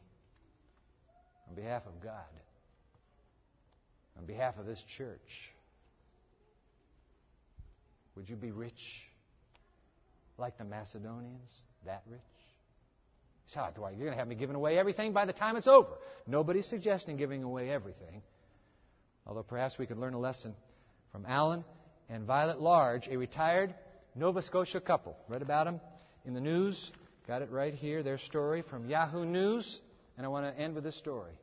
On 1.47 1.55
behalf 1.55 1.83
of 1.85 2.01
God, 2.01 2.13
on 4.17 4.25
behalf 4.25 4.57
of 4.57 4.65
this 4.65 4.83
church, 4.97 5.53
would 8.15 8.27
you 8.27 8.35
be 8.35 8.51
rich 8.51 9.09
like 10.37 10.57
the 10.57 10.63
Macedonians? 10.63 11.63
That 11.85 12.03
rich? 12.09 12.19
So, 13.47 13.59
ah, 13.61 13.69
Dwight, 13.69 13.93
you're 13.93 14.05
going 14.05 14.15
to 14.15 14.19
have 14.19 14.27
me 14.27 14.35
giving 14.35 14.55
away 14.55 14.77
everything 14.77 15.13
by 15.13 15.25
the 15.25 15.33
time 15.33 15.55
it's 15.55 15.67
over. 15.67 15.91
Nobody's 16.25 16.65
suggesting 16.65 17.15
giving 17.15 17.43
away 17.43 17.69
everything. 17.69 18.23
Although 19.27 19.43
perhaps 19.43 19.77
we 19.77 19.85
could 19.85 19.97
learn 19.97 20.13
a 20.13 20.19
lesson 20.19 20.55
from 21.11 21.25
Allen 21.27 21.63
and 22.09 22.25
Violet 22.25 22.59
Large, 22.59 23.07
a 23.07 23.17
retired 23.17 23.73
Nova 24.15 24.41
Scotia 24.41 24.79
couple. 24.79 25.15
Read 25.27 25.41
about 25.41 25.65
them 25.65 25.79
in 26.25 26.33
the 26.33 26.41
news. 26.41 26.91
Got 27.27 27.41
it 27.41 27.51
right 27.51 27.73
here, 27.73 28.03
their 28.03 28.17
story 28.17 28.63
from 28.63 28.87
Yahoo 28.87 29.25
News. 29.25 29.81
And 30.17 30.25
I 30.25 30.29
want 30.29 30.45
to 30.45 30.61
end 30.61 30.73
with 30.73 30.83
this 30.83 30.95
story. 30.95 31.33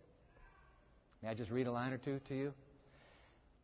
May 1.23 1.29
I 1.29 1.35
just 1.35 1.51
read 1.51 1.67
a 1.67 1.73
line 1.73 1.93
or 1.93 1.99
two 1.99 2.21
to 2.29 2.35
you? 2.35 2.53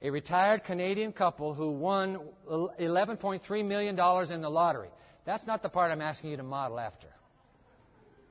A 0.01 0.11
retired 0.11 0.63
Canadian 0.63 1.13
couple 1.13 1.55
who 1.55 1.73
won 1.73 2.21
$11.3 2.49 3.65
million 3.65 3.99
in 4.33 4.43
the 4.43 4.51
lottery. 4.51 4.91
That's 5.29 5.47
not 5.47 5.63
the 5.63 5.69
part 5.69 5.93
I'm 5.93 6.01
asking 6.01 6.31
you 6.31 6.39
to 6.39 6.43
model 6.43 6.81
after. 6.81 7.07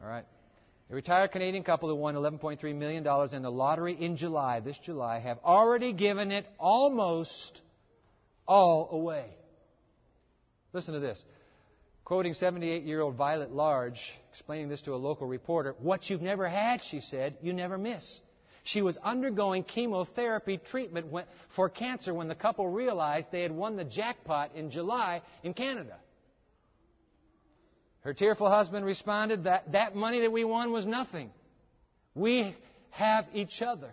All 0.01 0.09
right? 0.09 0.25
A 0.89 0.95
retired 0.95 1.31
Canadian 1.31 1.63
couple 1.63 1.89
who 1.89 1.95
won 1.95 2.15
$11.3 2.15 2.75
million 2.75 3.05
in 3.35 3.41
the 3.43 3.51
lottery 3.51 3.93
in 3.93 4.17
July, 4.17 4.61
this 4.61 4.79
July, 4.79 5.19
have 5.19 5.37
already 5.45 5.93
given 5.93 6.31
it 6.31 6.47
almost 6.59 7.61
all 8.47 8.89
away. 8.91 9.25
Listen 10.73 10.95
to 10.95 10.99
this. 10.99 11.23
Quoting 12.03 12.33
78 12.33 12.83
year 12.83 13.01
old 13.01 13.13
Violet 13.13 13.51
Large, 13.51 14.01
explaining 14.31 14.67
this 14.67 14.81
to 14.81 14.95
a 14.95 14.97
local 14.97 15.27
reporter, 15.27 15.75
what 15.77 16.09
you've 16.09 16.23
never 16.23 16.49
had, 16.49 16.81
she 16.81 16.99
said, 16.99 17.37
you 17.43 17.53
never 17.53 17.77
miss. 17.77 18.21
She 18.63 18.81
was 18.81 18.97
undergoing 19.03 19.65
chemotherapy 19.65 20.57
treatment 20.57 21.13
for 21.55 21.69
cancer 21.69 22.11
when 22.11 22.27
the 22.27 22.33
couple 22.33 22.67
realized 22.67 23.27
they 23.31 23.43
had 23.43 23.51
won 23.51 23.75
the 23.75 23.83
jackpot 23.83 24.55
in 24.55 24.71
July 24.71 25.21
in 25.43 25.53
Canada. 25.53 25.97
Her 28.07 28.13
tearful 28.13 28.49
husband 28.49 28.85
responded 28.85 29.43
that 29.43 29.73
that 29.73 29.93
money 29.93 30.21
that 30.21 30.31
we 30.31 30.45
won 30.45 30.71
was 30.71 30.85
nothing. 30.85 31.29
We 32.15 32.55
have 32.91 33.25
each 33.33 33.61
other. 33.61 33.89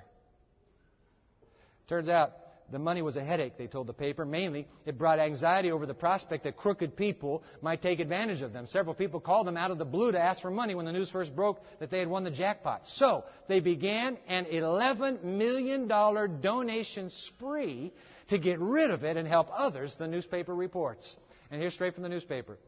Turns 1.88 2.08
out 2.08 2.30
the 2.70 2.78
money 2.78 3.02
was 3.02 3.16
a 3.16 3.24
headache, 3.24 3.58
they 3.58 3.66
told 3.66 3.88
the 3.88 3.92
paper. 3.92 4.24
Mainly, 4.24 4.68
it 4.86 4.98
brought 4.98 5.18
anxiety 5.18 5.72
over 5.72 5.84
the 5.84 5.94
prospect 5.94 6.44
that 6.44 6.56
crooked 6.56 6.94
people 6.96 7.42
might 7.60 7.82
take 7.82 7.98
advantage 7.98 8.40
of 8.40 8.52
them. 8.52 8.68
Several 8.68 8.94
people 8.94 9.18
called 9.18 9.48
them 9.48 9.56
out 9.56 9.72
of 9.72 9.78
the 9.78 9.84
blue 9.84 10.12
to 10.12 10.20
ask 10.20 10.40
for 10.40 10.50
money 10.52 10.76
when 10.76 10.86
the 10.86 10.92
news 10.92 11.10
first 11.10 11.34
broke 11.34 11.60
that 11.80 11.90
they 11.90 11.98
had 11.98 12.06
won 12.06 12.22
the 12.22 12.30
jackpot. 12.30 12.82
So, 12.86 13.24
they 13.48 13.58
began 13.58 14.16
an 14.28 14.44
$11 14.44 15.24
million 15.24 15.88
donation 15.88 17.10
spree 17.10 17.92
to 18.28 18.38
get 18.38 18.60
rid 18.60 18.92
of 18.92 19.02
it 19.02 19.16
and 19.16 19.26
help 19.26 19.48
others, 19.52 19.96
the 19.98 20.06
newspaper 20.06 20.54
reports. 20.54 21.16
And 21.50 21.60
here's 21.60 21.74
straight 21.74 21.94
from 21.94 22.04
the 22.04 22.08
newspaper. 22.08 22.58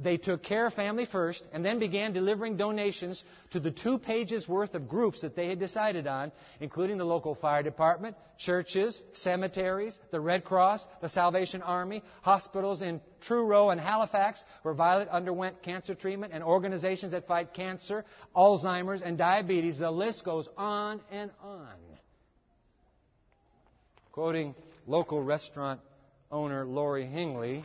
They 0.00 0.16
took 0.16 0.44
care 0.44 0.66
of 0.66 0.74
family 0.74 1.06
first 1.06 1.44
and 1.52 1.64
then 1.64 1.80
began 1.80 2.12
delivering 2.12 2.56
donations 2.56 3.24
to 3.50 3.58
the 3.58 3.72
two 3.72 3.98
pages 3.98 4.48
worth 4.48 4.76
of 4.76 4.88
groups 4.88 5.22
that 5.22 5.34
they 5.34 5.48
had 5.48 5.58
decided 5.58 6.06
on, 6.06 6.30
including 6.60 6.98
the 6.98 7.04
local 7.04 7.34
fire 7.34 7.64
department, 7.64 8.16
churches, 8.38 9.02
cemeteries, 9.12 9.98
the 10.12 10.20
Red 10.20 10.44
Cross, 10.44 10.86
the 11.00 11.08
Salvation 11.08 11.62
Army, 11.62 12.04
hospitals 12.22 12.80
in 12.80 13.00
Truro 13.20 13.70
and 13.70 13.80
Halifax, 13.80 14.44
where 14.62 14.72
Violet 14.72 15.08
underwent 15.08 15.64
cancer 15.64 15.96
treatment, 15.96 16.32
and 16.32 16.44
organizations 16.44 17.10
that 17.10 17.26
fight 17.26 17.52
cancer, 17.52 18.04
Alzheimer's, 18.36 19.02
and 19.02 19.18
diabetes. 19.18 19.78
The 19.78 19.90
list 19.90 20.24
goes 20.24 20.48
on 20.56 21.00
and 21.10 21.32
on. 21.42 21.74
Quoting 24.12 24.54
local 24.86 25.20
restaurant 25.22 25.80
owner 26.30 26.64
Lori 26.64 27.04
Hingley, 27.04 27.64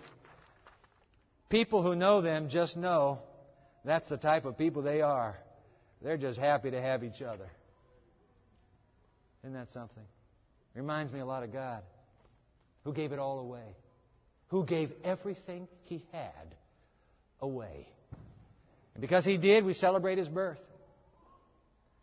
People 1.54 1.84
who 1.84 1.96
know 1.96 2.20
them 2.20 2.50
just 2.50 2.76
know 2.76 3.20
that's 3.86 4.10
the 4.10 4.18
type 4.18 4.46
of 4.46 4.58
people 4.58 4.82
they 4.82 5.02
are. 5.02 5.38
They're 6.02 6.18
just 6.18 6.40
happy 6.40 6.72
to 6.72 6.82
have 6.82 7.04
each 7.04 7.22
other. 7.22 7.48
Isn't 9.44 9.54
that 9.54 9.70
something? 9.70 10.04
Reminds 10.74 11.12
me 11.12 11.20
a 11.20 11.26
lot 11.28 11.44
of 11.44 11.54
God, 11.54 11.84
who 12.84 12.92
gave 12.92 13.12
it 13.12 13.20
all 13.20 13.38
away, 13.38 13.76
who 14.48 14.66
gave 14.66 14.92
everything 15.04 15.68
he 15.84 16.04
had 16.12 16.56
away. 17.40 17.88
And 18.96 19.02
because 19.02 19.24
he 19.24 19.38
did, 19.38 19.64
we 19.64 19.76
celebrate 19.76 20.18
his 20.18 20.30
birth. 20.30 20.60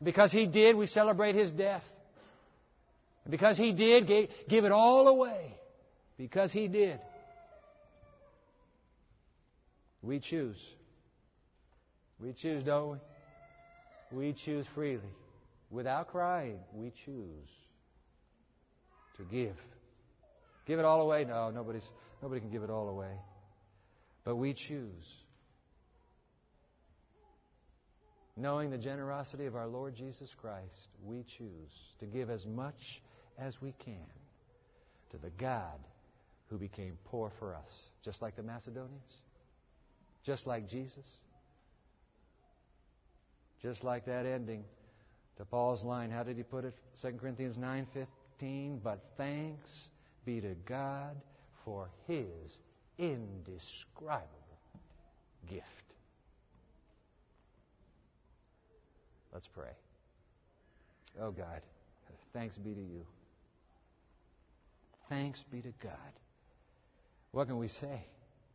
Because 0.00 0.30
he 0.30 0.46
did, 0.46 0.76
we 0.76 0.86
celebrate 0.86 1.34
his 1.34 1.50
death. 1.50 1.82
And 3.24 3.32
because 3.32 3.58
he 3.58 3.72
did, 3.72 4.06
gave, 4.06 4.28
give 4.48 4.64
it 4.64 4.70
all 4.70 5.08
away. 5.08 5.56
Because 6.16 6.52
he 6.52 6.68
did. 6.68 7.00
We 10.02 10.18
choose. 10.18 10.56
We 12.18 12.32
choose, 12.32 12.62
don't 12.64 12.98
we? 14.12 14.18
We 14.28 14.32
choose 14.32 14.66
freely. 14.74 15.02
Without 15.70 16.08
crying, 16.08 16.58
we 16.74 16.92
choose 17.04 17.48
to 19.16 19.22
give. 19.24 19.56
Give 20.66 20.78
it 20.78 20.84
all 20.84 21.00
away? 21.02 21.24
No, 21.24 21.50
nobody's, 21.50 21.86
nobody 22.22 22.40
can 22.40 22.50
give 22.50 22.62
it 22.62 22.70
all 22.70 22.88
away. 22.88 23.12
But 24.24 24.36
we 24.36 24.54
choose. 24.54 25.06
Knowing 28.36 28.70
the 28.70 28.78
generosity 28.78 29.46
of 29.46 29.54
our 29.54 29.66
Lord 29.66 29.94
Jesus 29.94 30.34
Christ, 30.40 30.88
we 31.04 31.24
choose 31.36 31.72
to 32.00 32.06
give 32.06 32.30
as 32.30 32.46
much 32.46 33.02
as 33.38 33.60
we 33.60 33.74
can 33.84 34.06
to 35.10 35.18
the 35.18 35.30
God 35.38 35.78
who 36.48 36.56
became 36.56 36.98
poor 37.04 37.30
for 37.38 37.54
us, 37.54 37.82
just 38.04 38.22
like 38.22 38.36
the 38.36 38.42
Macedonians. 38.42 39.18
Just 40.24 40.46
like 40.46 40.68
Jesus. 40.68 41.06
Just 43.62 43.84
like 43.84 44.06
that 44.06 44.26
ending 44.26 44.64
to 45.36 45.44
Paul's 45.44 45.84
line. 45.84 46.10
How 46.10 46.22
did 46.22 46.36
he 46.36 46.42
put 46.42 46.64
it? 46.64 46.74
2 47.00 47.12
Corinthians 47.18 47.56
9:15, 47.56 48.80
but 48.82 49.00
thanks 49.16 49.88
be 50.24 50.40
to 50.40 50.54
God 50.66 51.16
for 51.64 51.90
his 52.06 52.58
indescribable 52.98 54.28
gift. 55.48 55.64
Let's 59.32 59.46
pray. 59.46 59.72
Oh 61.20 61.30
God, 61.30 61.60
thanks 62.32 62.56
be 62.56 62.74
to 62.74 62.80
you. 62.80 63.06
Thanks 65.08 65.42
be 65.50 65.60
to 65.60 65.72
God. 65.82 66.12
What 67.32 67.46
can 67.46 67.58
we 67.58 67.68
say? 67.68 68.04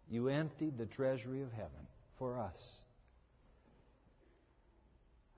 You 0.10 0.28
emptied 0.28 0.78
the 0.78 0.86
treasury 0.86 1.41
of 1.41 1.51
heaven 1.51 1.88
for 2.18 2.39
us. 2.39 2.82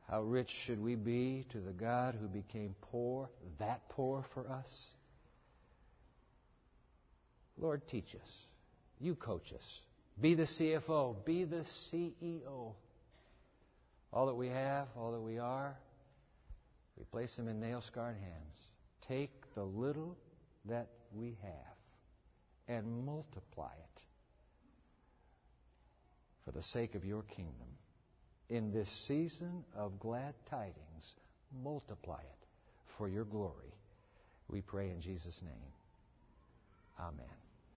How 0.10 0.22
rich 0.22 0.50
should 0.50 0.82
we 0.82 0.96
be 0.96 1.46
to 1.50 1.60
the 1.60 1.72
God 1.72 2.16
who 2.20 2.28
became 2.28 2.76
poor, 2.82 3.30
that 3.60 3.90
poor 3.90 4.24
for 4.34 4.50
us? 4.50 4.88
Lord, 7.58 7.88
teach 7.88 8.16
us. 8.16 8.32
You 9.00 9.16
coach 9.16 9.54
us. 9.54 9.82
Be 10.20 10.34
the 10.34 10.44
CFO. 10.44 11.26
Be 11.26 11.44
the 11.44 11.66
CEO. 11.92 12.74
All 14.14 14.26
that 14.28 14.36
we 14.36 14.48
have, 14.48 14.88
all 14.96 15.12
that 15.12 15.20
we 15.20 15.38
are, 15.38 15.76
we 16.98 17.04
place 17.06 17.36
them 17.36 17.48
in 17.48 17.60
nail 17.60 17.82
scarred 17.82 18.16
hands. 18.16 18.58
Take 19.08 19.32
the 19.54 19.64
little 19.64 20.18
that 20.66 20.88
we 21.14 21.38
have 21.42 21.76
and 22.68 23.06
multiply 23.06 23.72
it 23.74 24.07
for 26.48 26.54
the 26.54 26.64
sake 26.64 26.96
of 26.96 27.04
your 27.04 27.24
kingdom. 27.24 27.68
In 28.50 28.72
this 28.72 28.90
season 29.06 29.66
of 29.76 30.00
glad 30.00 30.34
tidings, 30.50 31.16
multiply 31.62 32.22
it 32.22 32.48
for 32.98 33.10
your 33.10 33.26
glory. 33.26 33.74
We 34.48 34.62
pray 34.62 34.90
in 34.90 35.02
Jesus' 35.02 35.42
name. 35.44 35.74
Amen. 36.98 37.47